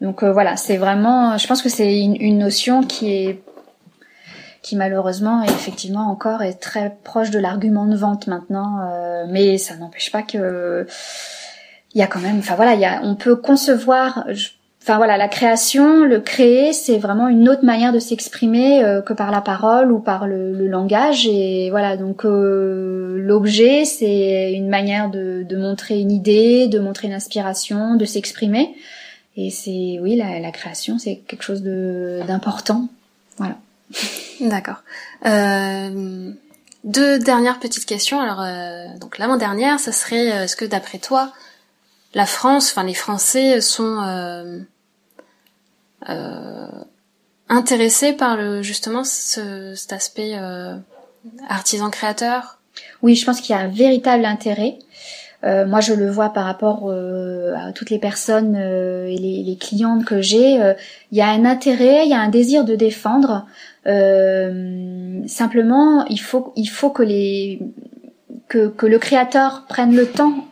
Donc 0.00 0.22
voilà, 0.22 0.56
c'est 0.56 0.76
vraiment, 0.76 1.36
je 1.38 1.46
pense 1.48 1.60
que 1.60 1.68
c'est 1.68 1.98
une, 1.98 2.14
une 2.20 2.38
notion 2.38 2.84
qui 2.84 3.10
est 3.10 3.42
qui 4.62 4.76
malheureusement 4.76 5.42
effectivement 5.42 6.10
encore 6.10 6.42
est 6.42 6.60
très 6.60 6.96
proche 7.04 7.30
de 7.30 7.38
l'argument 7.38 7.86
de 7.86 7.96
vente 7.96 8.26
maintenant 8.26 8.80
euh, 8.80 9.24
mais 9.28 9.56
ça 9.58 9.76
n'empêche 9.76 10.10
pas 10.10 10.22
que 10.22 10.86
il 11.94 11.98
y 11.98 12.02
a 12.02 12.06
quand 12.06 12.20
même 12.20 12.38
enfin 12.38 12.54
voilà 12.54 12.74
il 12.74 12.80
y 12.80 12.84
a 12.84 13.00
on 13.02 13.14
peut 13.14 13.36
concevoir 13.36 14.26
enfin 14.88 14.96
voilà 14.96 15.16
la 15.16 15.28
création 15.28 16.04
le 16.04 16.20
créer 16.20 16.72
c'est 16.72 16.98
vraiment 16.98 17.28
une 17.28 17.48
autre 17.48 17.64
manière 17.64 17.92
de 17.92 17.98
s'exprimer 17.98 18.82
euh, 18.82 19.02
que 19.02 19.12
par 19.12 19.30
la 19.30 19.40
parole 19.40 19.92
ou 19.92 19.98
par 19.98 20.26
le, 20.26 20.66
langage 20.66 21.26
et 21.26 21.68
voilà 21.70 21.96
donc 21.96 22.24
euh, 22.24 23.18
l'objet 23.18 23.84
c'est 23.84 24.52
une 24.52 24.68
manière 24.68 25.10
de, 25.10 25.44
de, 25.48 25.56
montrer 25.56 26.00
une 26.00 26.10
idée 26.10 26.68
de 26.68 26.78
montrer 26.78 27.08
une 27.08 27.14
inspiration 27.14 27.96
de 27.96 28.04
s'exprimer 28.04 28.74
et 29.36 29.50
c'est 29.50 29.98
oui 30.00 30.16
la, 30.16 30.40
la 30.40 30.50
création 30.50 30.98
c'est 30.98 31.16
quelque 31.26 31.42
chose 31.42 31.62
d'important 31.62 32.88
voilà 33.36 33.56
D'accord. 34.40 34.82
Euh, 35.26 36.32
deux 36.84 37.18
dernières 37.18 37.58
petites 37.58 37.86
questions. 37.86 38.20
Alors, 38.20 38.40
euh, 38.40 38.86
donc 38.98 39.18
l'avant-dernière, 39.18 39.80
ça 39.80 39.92
serait 39.92 40.32
euh, 40.32 40.44
est-ce 40.44 40.56
que 40.56 40.64
d'après 40.64 40.98
toi, 40.98 41.32
la 42.14 42.26
France, 42.26 42.70
enfin 42.70 42.84
les 42.84 42.94
Français 42.94 43.60
sont 43.60 43.98
euh, 46.08 46.12
euh, 46.12 46.66
intéressés 47.48 48.12
par 48.12 48.36
le 48.36 48.62
justement 48.62 49.04
ce, 49.04 49.74
cet 49.74 49.92
aspect 49.92 50.34
artisan 51.48 51.90
créateur? 51.90 52.58
Oui, 53.02 53.14
je 53.14 53.24
pense 53.24 53.40
qu'il 53.40 53.54
y 53.54 53.58
a 53.58 53.62
un 53.62 53.68
véritable 53.68 54.24
intérêt. 54.24 54.78
Euh, 55.44 55.66
moi, 55.66 55.80
je 55.80 55.94
le 55.94 56.10
vois 56.10 56.30
par 56.30 56.44
rapport 56.44 56.90
à 56.90 57.72
toutes 57.72 57.90
les 57.90 57.98
personnes 57.98 58.56
et 58.56 59.16
les, 59.16 59.42
les, 59.44 59.56
clientes 59.56 60.04
que 60.04 60.20
j'ai. 60.20 60.54
Il 61.10 61.18
y 61.18 61.20
a 61.20 61.28
un 61.28 61.44
intérêt, 61.44 62.04
il 62.04 62.10
y 62.10 62.14
a 62.14 62.20
un 62.20 62.28
désir 62.28 62.64
de 62.64 62.74
défendre. 62.74 63.46
Euh, 63.88 65.22
simplement, 65.26 66.04
il 66.06 66.20
faut, 66.20 66.52
il 66.56 66.66
faut 66.66 66.90
que 66.90 67.02
les 67.02 67.60
que, 68.48 68.68
que 68.68 68.86
le 68.86 68.98
créateur 68.98 69.64
prenne 69.68 69.94
le 69.94 70.06
temps 70.06 70.46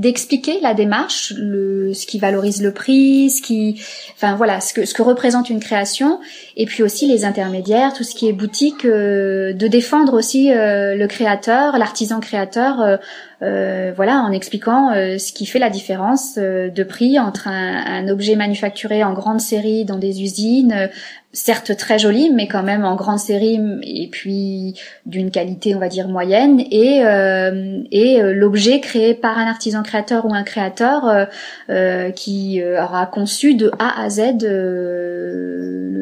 d'expliquer 0.00 0.60
la 0.62 0.72
démarche, 0.72 1.34
le, 1.36 1.92
ce 1.92 2.06
qui 2.06 2.18
valorise 2.18 2.62
le 2.62 2.72
prix, 2.72 3.28
ce 3.28 3.42
qui, 3.42 3.82
enfin 4.14 4.34
voilà, 4.34 4.62
ce 4.62 4.72
que, 4.72 4.86
ce 4.86 4.94
que 4.94 5.02
représente 5.02 5.50
une 5.50 5.60
création, 5.60 6.20
et 6.56 6.64
puis 6.64 6.82
aussi 6.82 7.06
les 7.06 7.26
intermédiaires, 7.26 7.92
tout 7.92 8.02
ce 8.02 8.14
qui 8.14 8.26
est 8.26 8.32
boutique, 8.32 8.86
euh, 8.86 9.52
de 9.52 9.68
défendre 9.68 10.14
aussi 10.14 10.52
euh, 10.52 10.94
le 10.96 11.06
créateur, 11.06 11.76
l'artisan 11.76 12.18
créateur, 12.20 12.80
euh, 12.80 12.96
euh 13.42 13.92
voilà, 13.94 14.20
en 14.20 14.32
expliquant 14.32 14.90
ce 14.94 15.32
qui 15.32 15.44
fait 15.44 15.58
la 15.58 15.70
différence 15.70 16.36
de 16.36 16.82
prix 16.82 17.18
entre 17.18 17.48
un, 17.48 17.84
un, 17.86 18.08
objet 18.08 18.36
manufacturé 18.36 19.02
en 19.04 19.12
grande 19.12 19.40
série 19.40 19.84
dans 19.84 19.98
des 19.98 20.22
usines, 20.22 20.88
certes 21.32 21.76
très 21.76 21.98
joli, 21.98 22.30
mais 22.30 22.48
quand 22.48 22.62
même 22.62 22.84
en 22.84 22.96
grande 22.96 23.18
série 23.18 23.60
et 23.82 24.08
puis 24.08 24.74
d'une 25.06 25.30
qualité, 25.30 25.74
on 25.74 25.78
va 25.78 25.88
dire 25.88 26.08
moyenne, 26.08 26.60
et 26.70 27.04
euh, 27.04 27.82
et 27.92 28.20
euh, 28.20 28.32
l'objet 28.34 28.80
créé 28.80 29.14
par 29.14 29.38
un 29.38 29.46
artisan 29.46 29.82
créateur 29.82 30.26
ou 30.26 30.34
un 30.34 30.42
créateur 30.42 31.06
euh, 31.06 31.24
euh 31.70 32.10
qui 32.10 32.60
aura 32.62 33.06
conçu 33.06 33.54
de 33.54 33.70
A 33.78 34.02
à 34.02 34.10
Z 34.10 34.42
le, 34.42 35.99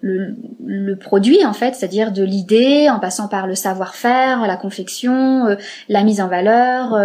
le, 0.00 0.36
le, 0.64 0.96
produit 0.96 1.44
en 1.44 1.52
fait, 1.52 1.74
c'est-à-dire 1.74 2.12
de 2.12 2.22
l'idée 2.22 2.88
en 2.88 3.00
passant 3.00 3.28
par 3.28 3.46
le 3.46 3.54
savoir-faire, 3.54 4.46
la 4.46 4.56
confection, 4.56 5.56
la 5.88 6.04
mise 6.04 6.20
en 6.20 6.28
valeur, 6.28 6.96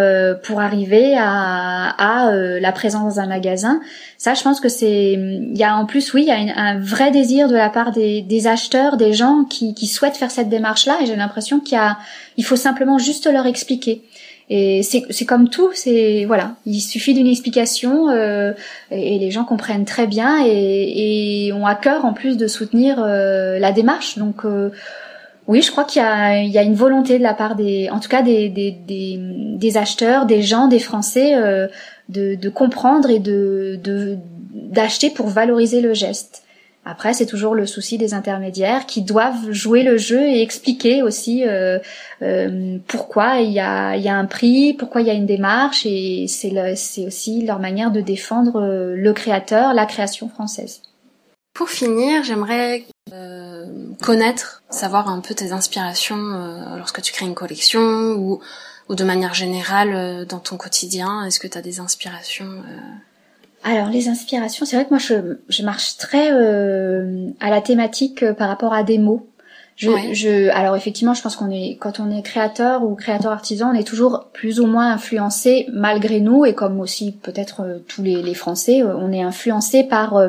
pour 0.44 0.62
arriver 0.62 1.16
à, 1.18 1.90
à 1.98 2.32
la 2.34 2.72
présence 2.72 3.16
dans 3.16 3.20
un 3.22 3.28
magasin. 3.28 3.80
Ça, 4.24 4.34
je 4.34 4.42
pense 4.42 4.60
que 4.60 4.70
c'est, 4.70 5.14
il 5.14 5.58
y 5.58 5.64
a 5.64 5.76
en 5.76 5.86
plus, 5.86 6.14
oui, 6.14 6.26
il 6.26 6.28
y 6.28 6.32
a 6.32 6.60
un 6.62 6.80
vrai 6.80 7.12
désir 7.12 7.50
de 7.50 7.56
la 7.56 7.70
part 7.70 7.92
des, 7.92 8.48
acheteurs, 8.48 8.96
des 8.96 9.12
gens 9.12 9.44
qui, 9.44 9.88
souhaitent 9.88 10.16
faire 10.16 10.32
cette 10.32 10.50
démarche-là, 10.50 11.00
et 11.02 11.06
j'ai 11.06 11.16
l'impression 11.16 11.60
qu'il 11.60 11.78
y 11.78 11.82
a, 11.82 11.98
il 12.38 12.46
faut 12.46 12.56
simplement 12.56 12.98
juste 12.98 13.32
leur 13.32 13.46
expliquer. 13.46 14.04
Et 14.56 14.84
c'est 14.84 15.26
comme 15.26 15.50
tout, 15.50 15.72
c'est 15.74 16.26
voilà, 16.26 16.52
il 16.68 16.80
suffit 16.80 17.16
d'une 17.16 17.26
explication 17.26 18.10
euh, 18.12 18.54
et, 18.92 19.18
les 19.18 19.32
gens 19.32 19.46
comprennent 19.46 19.84
très 19.84 20.06
bien 20.06 20.46
et, 20.46 21.52
ont 21.56 21.66
à 21.66 21.74
cœur 21.74 22.06
en 22.06 22.14
plus 22.14 22.38
de 22.38 22.46
soutenir 22.46 23.04
euh, 23.04 23.58
la 23.58 23.72
démarche. 23.72 24.20
Donc 24.20 24.46
euh, 24.46 24.70
oui, 25.48 25.64
je 25.64 25.72
crois 25.72 25.86
qu'il 25.86 26.04
y 26.04 26.50
y 26.52 26.58
a 26.60 26.62
une 26.62 26.76
volonté 26.76 27.18
de 27.18 27.24
la 27.24 27.34
part 27.34 27.56
des, 27.56 27.90
en 27.90 28.00
tout 28.00 28.10
cas 28.10 28.22
des, 28.22 28.48
des, 28.48 28.78
des, 29.58 29.78
acheteurs, 29.78 30.28
des 30.28 30.44
gens, 30.44 30.68
des 30.68 30.78
Français, 30.78 31.34
de, 32.10 32.36
de 32.36 32.50
comprendre 32.50 33.10
et 33.10 33.18
de 33.18 33.80
d'acheter 34.54 35.10
pour 35.10 35.30
valoriser 35.30 35.82
le 35.82 35.96
geste. 35.96 36.43
Après, 36.86 37.14
c'est 37.14 37.26
toujours 37.26 37.56
le 37.56 37.66
souci 37.66 37.98
des 37.98 38.14
intermédiaires 38.14 38.86
qui 38.86 39.04
doivent 39.04 39.52
jouer 39.52 39.84
le 39.84 39.98
jeu 39.98 40.22
et 40.22 40.42
expliquer 40.42 41.02
aussi 41.02 41.48
euh, 41.48 41.80
euh, 42.22 42.78
pourquoi 42.88 43.40
il 43.40 43.52
y, 43.52 43.62
a, 43.62 43.96
y 43.96 44.10
a 44.10 44.16
un 44.16 44.26
prix, 44.26 44.74
pourquoi 44.74 45.00
il 45.00 45.08
y 45.08 45.10
a 45.10 45.14
une 45.14 45.26
démarche, 45.26 45.86
et 45.86 46.26
c'est, 46.28 46.76
c'est 46.76 47.06
aussi 47.06 47.46
leur 47.46 47.60
manière 47.60 47.92
de 47.92 48.02
défendre 48.02 48.62
euh, 48.62 48.96
le 48.98 49.14
créateur, 49.14 49.74
la 49.74 49.86
création 49.86 50.28
française. 50.28 50.82
Pour 51.54 51.70
finir, 51.70 52.24
j'aimerais 52.24 52.86
connaître, 54.02 54.64
savoir 54.70 55.08
un 55.08 55.20
peu 55.20 55.36
tes 55.36 55.52
inspirations 55.52 56.76
lorsque 56.78 57.02
tu 57.04 57.14
crées 57.14 57.28
une 57.28 57.36
collection 57.36 58.14
ou, 58.14 58.40
ou 58.90 58.96
de 58.96 59.04
manière 59.04 59.36
générale 59.36 60.26
dans 60.26 60.40
ton 60.40 60.58
quotidien. 60.58 61.24
Est-ce 61.26 61.40
que 61.40 61.48
tu 61.48 61.56
as 61.56 61.62
des 61.62 61.80
inspirations 61.80 62.64
alors 63.64 63.90
les 63.90 64.10
inspirations, 64.10 64.66
c'est 64.66 64.76
vrai 64.76 64.86
que 64.86 64.90
moi 64.90 65.00
je, 65.00 65.38
je 65.50 65.64
marche 65.64 65.98
très 65.98 66.32
euh, 66.32 67.30
à 67.40 67.50
la 67.50 67.62
thématique 67.62 68.24
euh, 68.24 68.34
par 68.34 68.50
rapport 68.50 68.74
à 68.74 68.84
des 68.84 68.98
mots. 68.98 69.28
Je, 69.76 69.90
je, 70.12 70.50
alors 70.52 70.76
effectivement, 70.76 71.16
je 71.16 71.24
pense 71.24 71.36
qu'on 71.36 71.50
est 71.50 71.78
quand 71.80 72.00
on 72.00 72.12
est 72.12 72.22
créateur 72.22 72.84
ou 72.84 72.94
créateur 72.94 73.32
artisan, 73.32 73.72
on 73.72 73.74
est 73.74 73.88
toujours 73.88 74.28
plus 74.32 74.60
ou 74.60 74.68
moins 74.68 74.92
influencé 74.92 75.66
malgré 75.74 76.20
nous 76.20 76.46
et 76.46 76.54
comme 76.54 76.80
aussi 76.80 77.14
peut-être 77.14 77.62
euh, 77.62 77.80
tous 77.88 78.04
les, 78.04 78.22
les, 78.22 78.36
Français, 78.36 78.84
on 78.84 79.12
est 79.12 79.24
influencé 79.24 79.84
par 79.84 80.22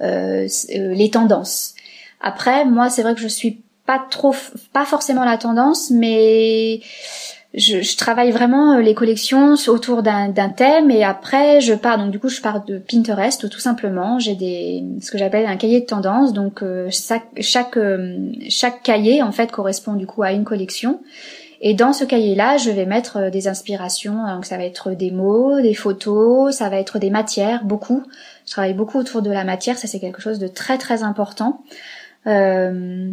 les 0.00 1.10
tendances. 1.10 1.74
Après, 2.20 2.64
moi, 2.64 2.88
c'est 2.88 3.02
vrai 3.02 3.14
que 3.14 3.20
je 3.20 3.28
suis 3.28 3.62
pas 3.84 4.00
trop, 4.10 4.34
pas 4.72 4.84
forcément 4.84 5.24
la 5.24 5.38
tendance, 5.38 5.90
mais 5.90 6.80
je, 7.54 7.82
je, 7.82 7.96
travaille 7.96 8.30
vraiment 8.30 8.72
euh, 8.72 8.80
les 8.80 8.94
collections 8.94 9.54
autour 9.68 10.02
d'un 10.02 10.32
thème 10.48 10.90
et 10.90 11.04
après 11.04 11.60
je 11.60 11.74
pars 11.74 11.98
donc 11.98 12.10
du 12.10 12.18
coup 12.18 12.28
je 12.28 12.40
pars 12.40 12.64
de 12.64 12.78
Pinterest 12.78 13.48
tout 13.50 13.60
simplement. 13.60 14.18
J'ai 14.18 14.34
des 14.34 14.82
ce 15.00 15.10
que 15.10 15.18
j'appelle 15.18 15.46
un 15.46 15.56
cahier 15.56 15.80
de 15.80 15.86
tendance. 15.86 16.32
Donc 16.32 16.62
euh, 16.62 16.88
chaque 16.90 17.28
chaque 17.40 17.76
euh, 17.76 18.32
chaque 18.48 18.82
cahier 18.82 19.22
en 19.22 19.32
fait 19.32 19.50
correspond 19.50 19.94
du 19.94 20.06
coup 20.06 20.22
à 20.22 20.32
une 20.32 20.44
collection. 20.44 21.00
Et 21.60 21.74
dans 21.74 21.92
ce 21.92 22.04
cahier 22.04 22.34
là 22.34 22.56
je 22.56 22.70
vais 22.70 22.86
mettre 22.86 23.30
des 23.30 23.48
inspirations. 23.48 24.26
Donc 24.34 24.46
ça 24.46 24.56
va 24.56 24.64
être 24.64 24.92
des 24.92 25.10
mots 25.10 25.60
des 25.60 25.74
photos 25.74 26.54
ça 26.54 26.70
va 26.70 26.78
être 26.78 26.98
des 26.98 27.10
matières 27.10 27.64
beaucoup. 27.64 28.02
Je 28.46 28.52
travaille 28.52 28.74
beaucoup 28.74 28.98
autour 28.98 29.20
de 29.20 29.30
la 29.30 29.44
matière. 29.44 29.76
Ça 29.76 29.88
c'est 29.88 30.00
quelque 30.00 30.22
chose 30.22 30.38
de 30.38 30.48
très 30.48 30.78
très 30.78 31.02
important. 31.02 31.62
Euh, 32.26 33.12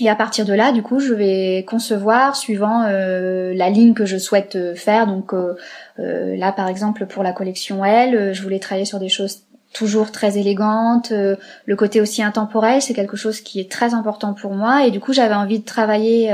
et 0.00 0.08
à 0.08 0.14
partir 0.14 0.46
de 0.46 0.54
là, 0.54 0.72
du 0.72 0.82
coup, 0.82 1.00
je 1.00 1.12
vais 1.12 1.64
concevoir 1.68 2.34
suivant 2.34 2.84
euh, 2.86 3.52
la 3.54 3.68
ligne 3.68 3.92
que 3.92 4.06
je 4.06 4.16
souhaite 4.16 4.56
euh, 4.56 4.74
faire. 4.74 5.06
Donc 5.06 5.34
euh, 5.34 5.54
là, 5.98 6.50
par 6.50 6.68
exemple, 6.68 7.06
pour 7.06 7.22
la 7.22 7.32
collection 7.32 7.84
L, 7.84 8.32
je 8.32 8.42
voulais 8.42 8.58
travailler 8.58 8.86
sur 8.86 8.98
des 8.98 9.10
choses 9.10 9.42
toujours 9.74 10.10
très 10.10 10.38
élégante. 10.38 11.12
Euh, 11.12 11.36
le 11.66 11.76
côté 11.76 12.00
aussi 12.00 12.22
intemporel, 12.22 12.80
c'est 12.80 12.94
quelque 12.94 13.18
chose 13.18 13.42
qui 13.42 13.60
est 13.60 13.70
très 13.70 13.92
important 13.92 14.32
pour 14.32 14.52
moi. 14.52 14.86
Et 14.86 14.90
du 14.90 14.98
coup, 14.98 15.12
j'avais 15.12 15.34
envie 15.34 15.58
de 15.58 15.64
travailler 15.64 16.32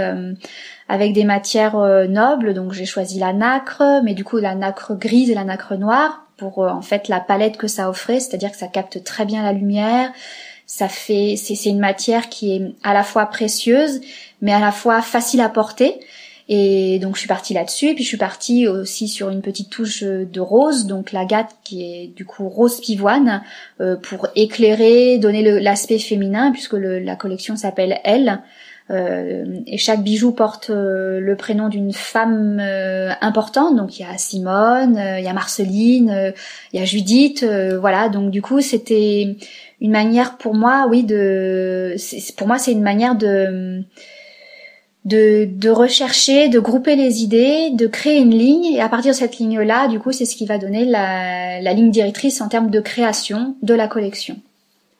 avec 0.89 1.13
des 1.13 1.25
matières 1.25 1.77
nobles. 2.09 2.55
Donc, 2.55 2.73
j'ai 2.73 2.87
choisi 2.87 3.19
la 3.19 3.33
nacre, 3.33 4.03
mais 4.05 4.15
du 4.15 4.23
coup, 4.23 4.39
la 4.39 4.55
nacre 4.55 4.95
grise 4.95 5.31
et 5.31 5.35
la 5.35 5.45
nacre 5.45 5.75
noire 5.75 6.27
pour 6.37 6.59
en 6.59 6.83
fait 6.83 7.09
la 7.09 7.19
palette 7.19 7.57
que 7.57 7.67
ça 7.67 7.91
offrait, 7.91 8.21
c'est-à-dire 8.21 8.53
que 8.53 8.57
ça 8.57 8.69
capte 8.69 9.03
très 9.03 9.25
bien 9.25 9.43
la 9.43 9.53
lumière. 9.53 10.13
Ça 10.71 10.87
fait, 10.89 11.37
c'est 11.37 11.71
une 11.71 11.79
matière 11.79 12.29
qui 12.29 12.55
est 12.55 12.63
à 12.83 12.93
la 12.93 13.03
fois 13.03 13.25
précieuse, 13.25 14.03
mais 14.43 14.53
à 14.53 14.61
la 14.61 14.71
fois 14.71 15.01
facile 15.01 15.41
à 15.41 15.49
porter. 15.49 15.99
Et 16.51 16.99
donc 16.99 17.15
je 17.15 17.21
suis 17.21 17.29
partie 17.29 17.55
là-dessus, 17.55 17.95
puis 17.95 18.05
je 18.05 18.09
suis 18.09 18.19
partie 18.19 18.69
aussi 18.69 19.09
sur 19.09 19.31
une 19.31 19.41
petite 19.41 19.71
touche 19.71 20.03
de 20.03 20.41
rose, 20.41 20.87
donc 20.87 21.13
l'agate 21.13 21.57
qui 21.65 21.83
est 21.83 22.07
du 22.07 22.27
coup 22.27 22.49
rose 22.49 22.81
pivoine, 22.81 23.43
euh, 23.81 23.97
pour 23.97 24.29
éclairer, 24.37 25.19
donner 25.19 25.43
l'aspect 25.61 25.99
féminin, 25.99 26.53
puisque 26.53 26.75
le, 26.75 26.99
la 27.01 27.17
collection 27.17 27.57
s'appelle 27.57 27.99
Elle. 28.05 28.41
Euh, 28.91 29.45
et 29.67 29.77
chaque 29.77 30.03
bijou 30.03 30.33
porte 30.33 30.71
euh, 30.71 31.21
le 31.21 31.37
prénom 31.37 31.69
d'une 31.69 31.93
femme 31.93 32.59
euh, 32.61 33.13
importante. 33.21 33.77
Donc 33.77 33.99
il 33.99 34.03
y 34.03 34.05
a 34.05 34.17
Simone, 34.17 35.01
il 35.19 35.25
y 35.25 35.29
a 35.29 35.33
Marceline, 35.33 36.33
il 36.73 36.81
y 36.81 36.83
a 36.83 36.87
Judith. 36.87 37.45
voilà. 37.81 38.09
Donc 38.09 38.31
du 38.31 38.43
coup 38.43 38.61
c'était 38.61 39.37
une 39.81 39.91
manière 39.91 40.37
pour 40.39 40.55
moi, 40.55 40.87
oui, 40.89 41.05
de. 41.05 41.97
Pour 42.37 42.47
moi 42.47 42.59
c'est 42.59 42.73
une 42.73 42.83
manière 42.83 43.15
de 43.15 43.83
de, 45.05 45.47
de 45.51 45.71
rechercher, 45.71 46.49
de 46.49 46.59
grouper 46.59 46.95
les 46.95 47.23
idées, 47.23 47.71
de 47.71 47.87
créer 47.87 48.19
une 48.19 48.37
ligne, 48.37 48.75
et 48.75 48.81
à 48.81 48.91
partir 48.91 49.13
de 49.13 49.17
cette 49.17 49.39
ligne-là, 49.39 49.89
du 49.89 49.99
coup, 50.01 50.13
c'est 50.13 50.27
ce 50.27 50.37
qui 50.37 50.45
va 50.45 50.59
donner 50.59 50.85
la, 50.85 51.63
la 51.63 51.73
ligne 51.73 51.91
directrice 51.91 52.43
en 52.43 52.49
termes 52.49 52.69
de 52.69 52.81
création 52.81 53.57
de 53.63 53.73
la 53.73 53.89
collection. 53.89 54.37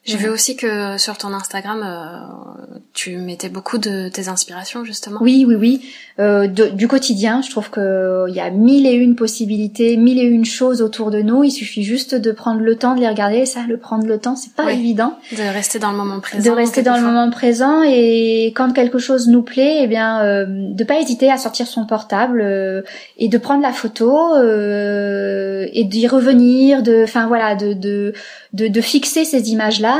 J'ai 0.05 0.17
vu 0.17 0.29
aussi 0.29 0.55
que 0.55 0.97
sur 0.97 1.17
ton 1.17 1.33
Instagram, 1.33 1.83
euh, 1.85 2.77
tu 2.93 3.17
mettais 3.17 3.49
beaucoup 3.49 3.77
de 3.77 4.09
tes 4.09 4.27
inspirations 4.27 4.83
justement. 4.83 5.19
Oui, 5.21 5.45
oui, 5.47 5.55
oui. 5.55 5.81
Euh, 6.19 6.47
du 6.47 6.87
quotidien, 6.87 7.41
je 7.41 7.49
trouve 7.51 7.69
que 7.69 8.25
il 8.27 8.35
y 8.35 8.39
a 8.39 8.49
mille 8.49 8.87
et 8.87 8.93
une 8.93 9.15
possibilités, 9.15 9.97
mille 9.97 10.17
et 10.19 10.23
une 10.23 10.45
choses 10.45 10.81
autour 10.81 11.11
de 11.11 11.21
nous. 11.21 11.43
Il 11.43 11.51
suffit 11.51 11.83
juste 11.83 12.15
de 12.15 12.31
prendre 12.31 12.61
le 12.61 12.75
temps 12.75 12.95
de 12.95 13.01
les 13.01 13.07
regarder. 13.07 13.37
Et 13.37 13.45
ça, 13.45 13.61
le 13.67 13.77
prendre 13.77 14.05
le 14.05 14.17
temps, 14.17 14.35
c'est 14.35 14.53
pas 14.53 14.71
évident. 14.71 15.17
De 15.31 15.53
rester 15.53 15.79
dans 15.79 15.91
le 15.91 15.97
moment 15.97 16.19
présent. 16.19 16.49
De 16.49 16.55
rester 16.55 16.81
dans 16.81 16.95
le 16.95 17.03
moment 17.03 17.29
présent 17.29 17.83
et 17.83 18.47
quand 18.55 18.71
quelque 18.73 18.99
chose 18.99 19.27
nous 19.27 19.43
plaît, 19.43 19.81
eh 19.81 19.87
bien, 19.87 20.21
euh, 20.23 20.45
de 20.47 20.83
pas 20.83 20.99
hésiter 20.99 21.29
à 21.29 21.37
sortir 21.37 21.67
son 21.67 21.85
portable 21.85 22.41
euh, 22.41 22.81
et 23.17 23.27
de 23.27 23.37
prendre 23.37 23.61
la 23.61 23.73
photo 23.73 24.35
euh, 24.35 25.67
et 25.73 25.83
d'y 25.83 26.07
revenir. 26.07 26.83
De, 26.83 27.03
enfin 27.03 27.27
voilà, 27.27 27.55
de, 27.55 27.73
de 27.73 28.13
de, 28.53 28.67
de 28.67 28.81
fixer 28.81 29.25
ces 29.25 29.41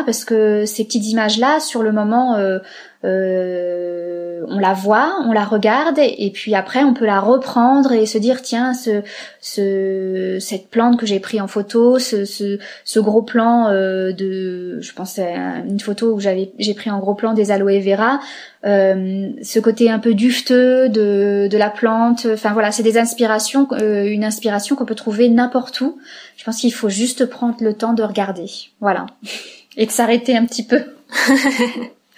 parce 0.05 0.25
que 0.25 0.65
ces 0.65 0.83
petites 0.85 1.07
images-là, 1.07 1.59
sur 1.59 1.83
le 1.83 1.91
moment, 1.91 2.35
euh, 2.35 2.59
euh, 3.05 4.43
on 4.49 4.59
la 4.59 4.73
voit, 4.73 5.21
on 5.25 5.31
la 5.31 5.45
regarde 5.45 5.99
et, 5.99 6.31
puis 6.33 6.53
après 6.53 6.83
on 6.83 6.93
peut 6.93 7.05
la 7.05 7.21
reprendre 7.21 7.93
et 7.93 8.05
se 8.05 8.17
dire 8.17 8.41
tiens 8.41 8.73
ce, 8.73 9.03
ce 9.39 10.37
cette 10.41 10.69
plante 10.69 10.99
que 10.99 11.05
j'ai 11.05 11.21
pris 11.21 11.39
en 11.39 11.47
photo, 11.47 11.97
ce, 11.97 12.25
ce, 12.25 12.59
ce 12.83 12.99
gros 12.99 13.21
plan 13.21 13.69
euh, 13.69 14.11
de, 14.11 14.79
je 14.81 14.93
pense 14.93 15.17
une 15.17 15.79
photo 15.79 16.13
où 16.13 16.19
j'avais 16.19 16.51
j'ai 16.59 16.73
pris 16.73 16.89
en 16.89 16.99
gros 16.99 17.15
plan 17.15 17.33
des 17.33 17.51
aloe 17.51 17.79
vera, 17.79 18.19
euh, 18.65 19.29
ce 19.41 19.59
côté 19.59 19.89
un 19.89 19.99
peu 19.99 20.13
dufteux 20.13 20.89
de, 20.89 21.47
de 21.49 21.57
la 21.57 21.69
plante, 21.69 22.27
enfin 22.29 22.51
voilà 22.51 22.71
c'est 22.71 22.83
des 22.83 22.97
inspirations, 22.97 23.65
euh, 23.71 24.05
une 24.05 24.25
inspiration 24.25 24.75
qu'on 24.75 24.85
peut 24.85 24.95
trouver 24.95 25.29
n'importe 25.29 25.79
où. 25.79 25.97
Je 26.35 26.43
pense 26.43 26.57
qu'il 26.57 26.73
faut 26.73 26.89
juste 26.89 27.25
prendre 27.25 27.55
le 27.61 27.73
temps 27.73 27.93
de 27.93 28.03
regarder, 28.03 28.47
voilà, 28.81 29.05
et 29.77 29.85
de 29.85 29.91
s'arrêter 29.91 30.35
un 30.35 30.45
petit 30.45 30.65
peu. 30.65 30.81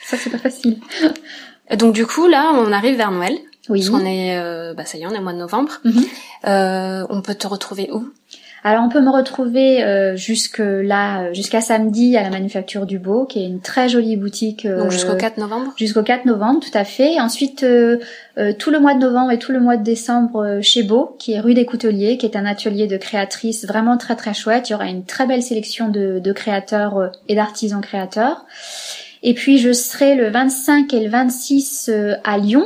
Ça, 0.04 0.18
c'est 0.18 0.30
pas 0.30 0.38
facile. 0.38 0.78
Donc 1.78 1.94
du 1.94 2.06
coup, 2.06 2.28
là, 2.28 2.52
on 2.54 2.72
arrive 2.72 2.98
vers 2.98 3.12
Noël. 3.12 3.38
Oui. 3.70 3.80
Parce 3.80 3.92
qu'on 3.92 4.06
est, 4.06 4.38
euh, 4.38 4.74
bah 4.74 4.86
ça 4.86 4.98
y 4.98 5.04
est, 5.04 5.06
on 5.06 5.12
est 5.12 5.20
au 5.20 5.22
mois 5.22 5.34
de 5.34 5.38
novembre. 5.38 5.80
Mhm. 5.84 6.04
euh, 6.48 7.06
on 7.10 7.22
peut 7.22 7.36
te 7.36 7.48
retrouver 7.48 7.90
où? 7.92 8.10
Alors 8.64 8.84
on 8.84 8.90
peut 8.90 9.02
me 9.02 9.10
retrouver 9.10 9.84
euh, 9.84 10.16
jusque 10.16 10.60
là, 10.60 11.34
jusqu'à 11.34 11.62
samedi 11.62 12.16
à 12.16 12.22
la 12.22 12.30
Manufacture 12.30 12.86
du 12.86 13.00
Beau, 13.00 13.26
qui 13.26 13.44
est 13.44 13.48
une 13.48 13.60
très 13.60 13.90
jolie 13.90 14.18
boutique. 14.18 14.66
Euh, 14.66 14.84
Donc 14.84 14.92
jusqu'au 14.92 15.16
4 15.16 15.38
novembre. 15.38 15.74
Jusqu'au 15.78 16.04
4 16.04 16.26
novembre, 16.26 16.60
tout 16.60 16.78
à 16.78 16.84
fait. 16.84 17.20
ensuite 17.20 17.64
euh, 17.64 17.98
euh, 18.38 18.54
tout 18.58 18.70
le 18.70 18.80
mois 18.80 18.94
de 18.94 19.00
novembre 19.00 19.32
et 19.32 19.40
tout 19.40 19.52
le 19.52 19.60
mois 19.60 19.78
de 19.78 19.84
décembre 19.84 20.60
chez 20.62 20.84
Beau, 20.84 21.16
qui 21.18 21.34
est 21.34 21.40
rue 21.40 21.56
des 21.56 21.66
Couteliers, 21.66 22.18
qui 22.18 22.28
est 22.28 22.38
un 22.38 22.46
atelier 22.46 22.86
de 22.86 22.98
créatrices 22.98 23.66
vraiment 23.66 23.98
très 23.98 24.16
très 24.16 24.36
chouette. 24.36 24.70
Il 24.70 24.74
y 24.74 24.76
aura 24.76 24.88
une 24.88 25.06
très 25.06 25.26
belle 25.26 25.42
sélection 25.42 25.90
de, 25.90 26.20
de 26.20 26.32
créateurs 26.32 27.12
et 27.28 27.36
d'artisans 27.36 27.82
créateurs. 27.82 28.46
Et 29.24 29.36
puis 29.36 29.60
je 29.60 29.72
serai 29.72 30.16
le 30.16 30.30
25 30.30 30.94
et 30.94 31.00
le 31.04 31.10
26 31.10 31.90
euh, 31.90 32.16
à 32.24 32.40
Lyon, 32.40 32.66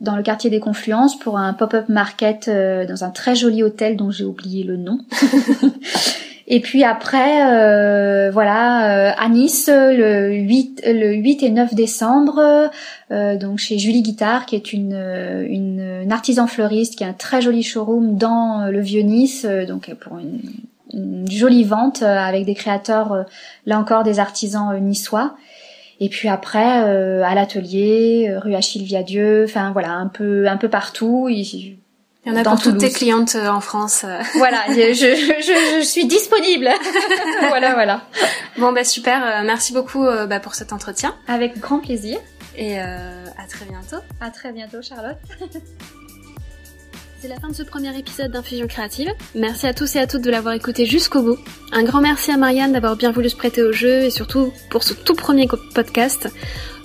dans 0.00 0.16
le 0.16 0.22
quartier 0.22 0.50
des 0.50 0.60
Confluences, 0.60 1.18
pour 1.18 1.36
un 1.36 1.52
pop-up 1.52 1.88
market 1.88 2.46
euh, 2.48 2.86
dans 2.86 3.02
un 3.02 3.10
très 3.10 3.34
joli 3.34 3.62
hôtel 3.64 3.96
dont 3.96 4.10
j'ai 4.12 4.24
oublié 4.24 4.62
le 4.62 4.76
nom. 4.76 4.98
et 6.46 6.60
puis 6.60 6.84
après, 6.84 7.52
euh, 7.52 8.30
voilà, 8.30 9.14
à 9.18 9.28
Nice, 9.28 9.68
le 9.68 10.32
8, 10.32 10.84
le 10.86 11.14
8 11.14 11.42
et 11.42 11.50
9 11.50 11.74
décembre, 11.74 12.70
donc 13.10 13.58
chez 13.58 13.78
Julie 13.78 14.02
Guitare, 14.02 14.46
qui 14.46 14.54
est 14.54 14.72
une, 14.72 14.94
une, 15.48 16.12
artisan 16.12 16.46
fleuriste, 16.46 16.94
qui 16.94 17.02
a 17.02 17.08
un 17.08 17.14
très 17.14 17.42
joli 17.42 17.64
showroom 17.64 18.16
dans 18.16 18.68
le 18.70 18.80
vieux 18.80 19.02
Nice, 19.02 19.44
donc 19.66 19.92
pour 19.94 20.18
une, 20.18 20.40
une 20.92 21.28
jolie 21.28 21.64
vente 21.64 22.02
avec 22.02 22.44
des 22.44 22.54
créateurs, 22.54 23.26
là 23.66 23.80
encore 23.80 24.04
des 24.04 24.20
artisans 24.20 24.78
niçois. 24.80 25.34
Et 25.98 26.08
puis 26.08 26.28
après, 26.28 26.82
euh, 26.84 27.22
à 27.24 27.34
l'atelier, 27.34 28.28
euh, 28.28 28.38
rue 28.38 28.54
Achille 28.54 28.84
Viadieu, 28.84 29.44
enfin 29.44 29.72
voilà, 29.72 29.92
un 29.92 30.08
peu, 30.08 30.46
un 30.46 30.56
peu 30.56 30.68
partout. 30.68 31.28
Il, 31.30 31.78
y 32.26 32.30
en 32.30 32.36
a 32.36 32.42
pour 32.42 32.60
toutes 32.60 32.78
tes 32.78 32.90
clientes 32.90 33.34
euh, 33.34 33.48
en 33.48 33.60
France. 33.60 34.04
Voilà, 34.34 34.64
je, 34.68 34.92
je, 34.92 35.80
je, 35.80 35.84
suis 35.84 36.06
disponible. 36.06 36.68
voilà, 37.48 37.74
voilà. 37.74 38.02
Bon 38.58 38.72
bah 38.72 38.84
super, 38.84 39.42
merci 39.44 39.72
beaucoup 39.72 40.04
bah, 40.04 40.40
pour 40.40 40.54
cet 40.54 40.72
entretien. 40.72 41.14
Avec 41.28 41.58
grand 41.58 41.78
plaisir. 41.78 42.18
Et 42.56 42.78
à 42.78 43.46
très 43.48 43.64
bientôt. 43.66 44.02
À 44.20 44.30
très 44.30 44.52
bientôt, 44.52 44.82
Charlotte. 44.82 45.18
C'est 47.26 47.34
la 47.34 47.40
fin 47.40 47.48
de 47.48 47.56
ce 47.56 47.64
premier 47.64 47.98
épisode 47.98 48.30
d'Infusion 48.30 48.68
Créative. 48.68 49.08
Merci 49.34 49.66
à 49.66 49.74
tous 49.74 49.96
et 49.96 49.98
à 49.98 50.06
toutes 50.06 50.22
de 50.22 50.30
l'avoir 50.30 50.54
écouté 50.54 50.86
jusqu'au 50.86 51.22
bout. 51.22 51.38
Un 51.72 51.82
grand 51.82 52.00
merci 52.00 52.30
à 52.30 52.36
Marianne 52.36 52.72
d'avoir 52.72 52.94
bien 52.94 53.10
voulu 53.10 53.28
se 53.28 53.34
prêter 53.34 53.64
au 53.64 53.72
jeu 53.72 54.04
et 54.04 54.10
surtout 54.10 54.52
pour 54.70 54.84
ce 54.84 54.94
tout 54.94 55.16
premier 55.16 55.48
podcast. 55.74 56.28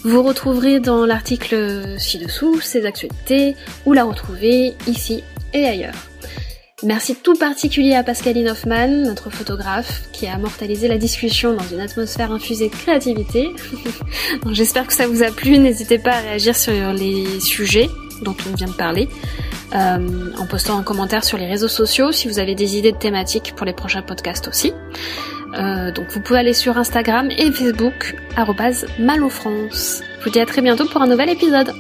Vous 0.03 0.23
retrouverez 0.23 0.79
dans 0.79 1.05
l'article 1.05 1.95
ci-dessous 1.99 2.59
ses 2.59 2.87
actualités, 2.87 3.55
où 3.85 3.93
la 3.93 4.03
retrouver 4.03 4.73
ici 4.87 5.23
et 5.53 5.63
ailleurs. 5.63 5.93
Merci 6.81 7.15
tout 7.15 7.35
particulier 7.35 7.93
à 7.93 8.01
Pascaline 8.01 8.49
Hoffman, 8.49 8.87
notre 8.87 9.29
photographe, 9.29 10.09
qui 10.11 10.25
a 10.25 10.37
immortalisé 10.37 10.87
la 10.87 10.97
discussion 10.97 11.53
dans 11.53 11.67
une 11.71 11.81
atmosphère 11.81 12.31
infusée 12.31 12.69
de 12.69 12.75
créativité. 12.75 13.51
J'espère 14.51 14.87
que 14.87 14.93
ça 14.93 15.05
vous 15.05 15.21
a 15.21 15.29
plu, 15.29 15.59
n'hésitez 15.59 15.99
pas 15.99 16.13
à 16.13 16.21
réagir 16.21 16.55
sur 16.55 16.93
les 16.93 17.39
sujets 17.41 17.91
dont 18.23 18.35
on 18.51 18.55
vient 18.55 18.69
de 18.69 18.73
parler. 18.73 19.07
Euh, 19.73 20.31
en 20.37 20.45
postant 20.47 20.77
un 20.77 20.83
commentaire 20.83 21.23
sur 21.23 21.37
les 21.37 21.45
réseaux 21.45 21.69
sociaux 21.69 22.11
si 22.11 22.27
vous 22.27 22.39
avez 22.39 22.55
des 22.55 22.75
idées 22.75 22.91
de 22.91 22.97
thématiques 22.97 23.53
pour 23.55 23.65
les 23.65 23.71
prochains 23.73 24.01
podcasts 24.01 24.49
aussi. 24.49 24.73
Euh, 25.53 25.91
donc 25.91 26.07
vous 26.09 26.19
pouvez 26.19 26.39
aller 26.39 26.53
sur 26.53 26.77
Instagram 26.77 27.29
et 27.31 27.51
Facebook, 27.51 28.15
malofrance. 28.99 30.03
Je 30.19 30.25
vous 30.25 30.29
dis 30.29 30.39
à 30.39 30.45
très 30.45 30.61
bientôt 30.61 30.85
pour 30.85 31.01
un 31.01 31.07
nouvel 31.07 31.29
épisode. 31.29 31.73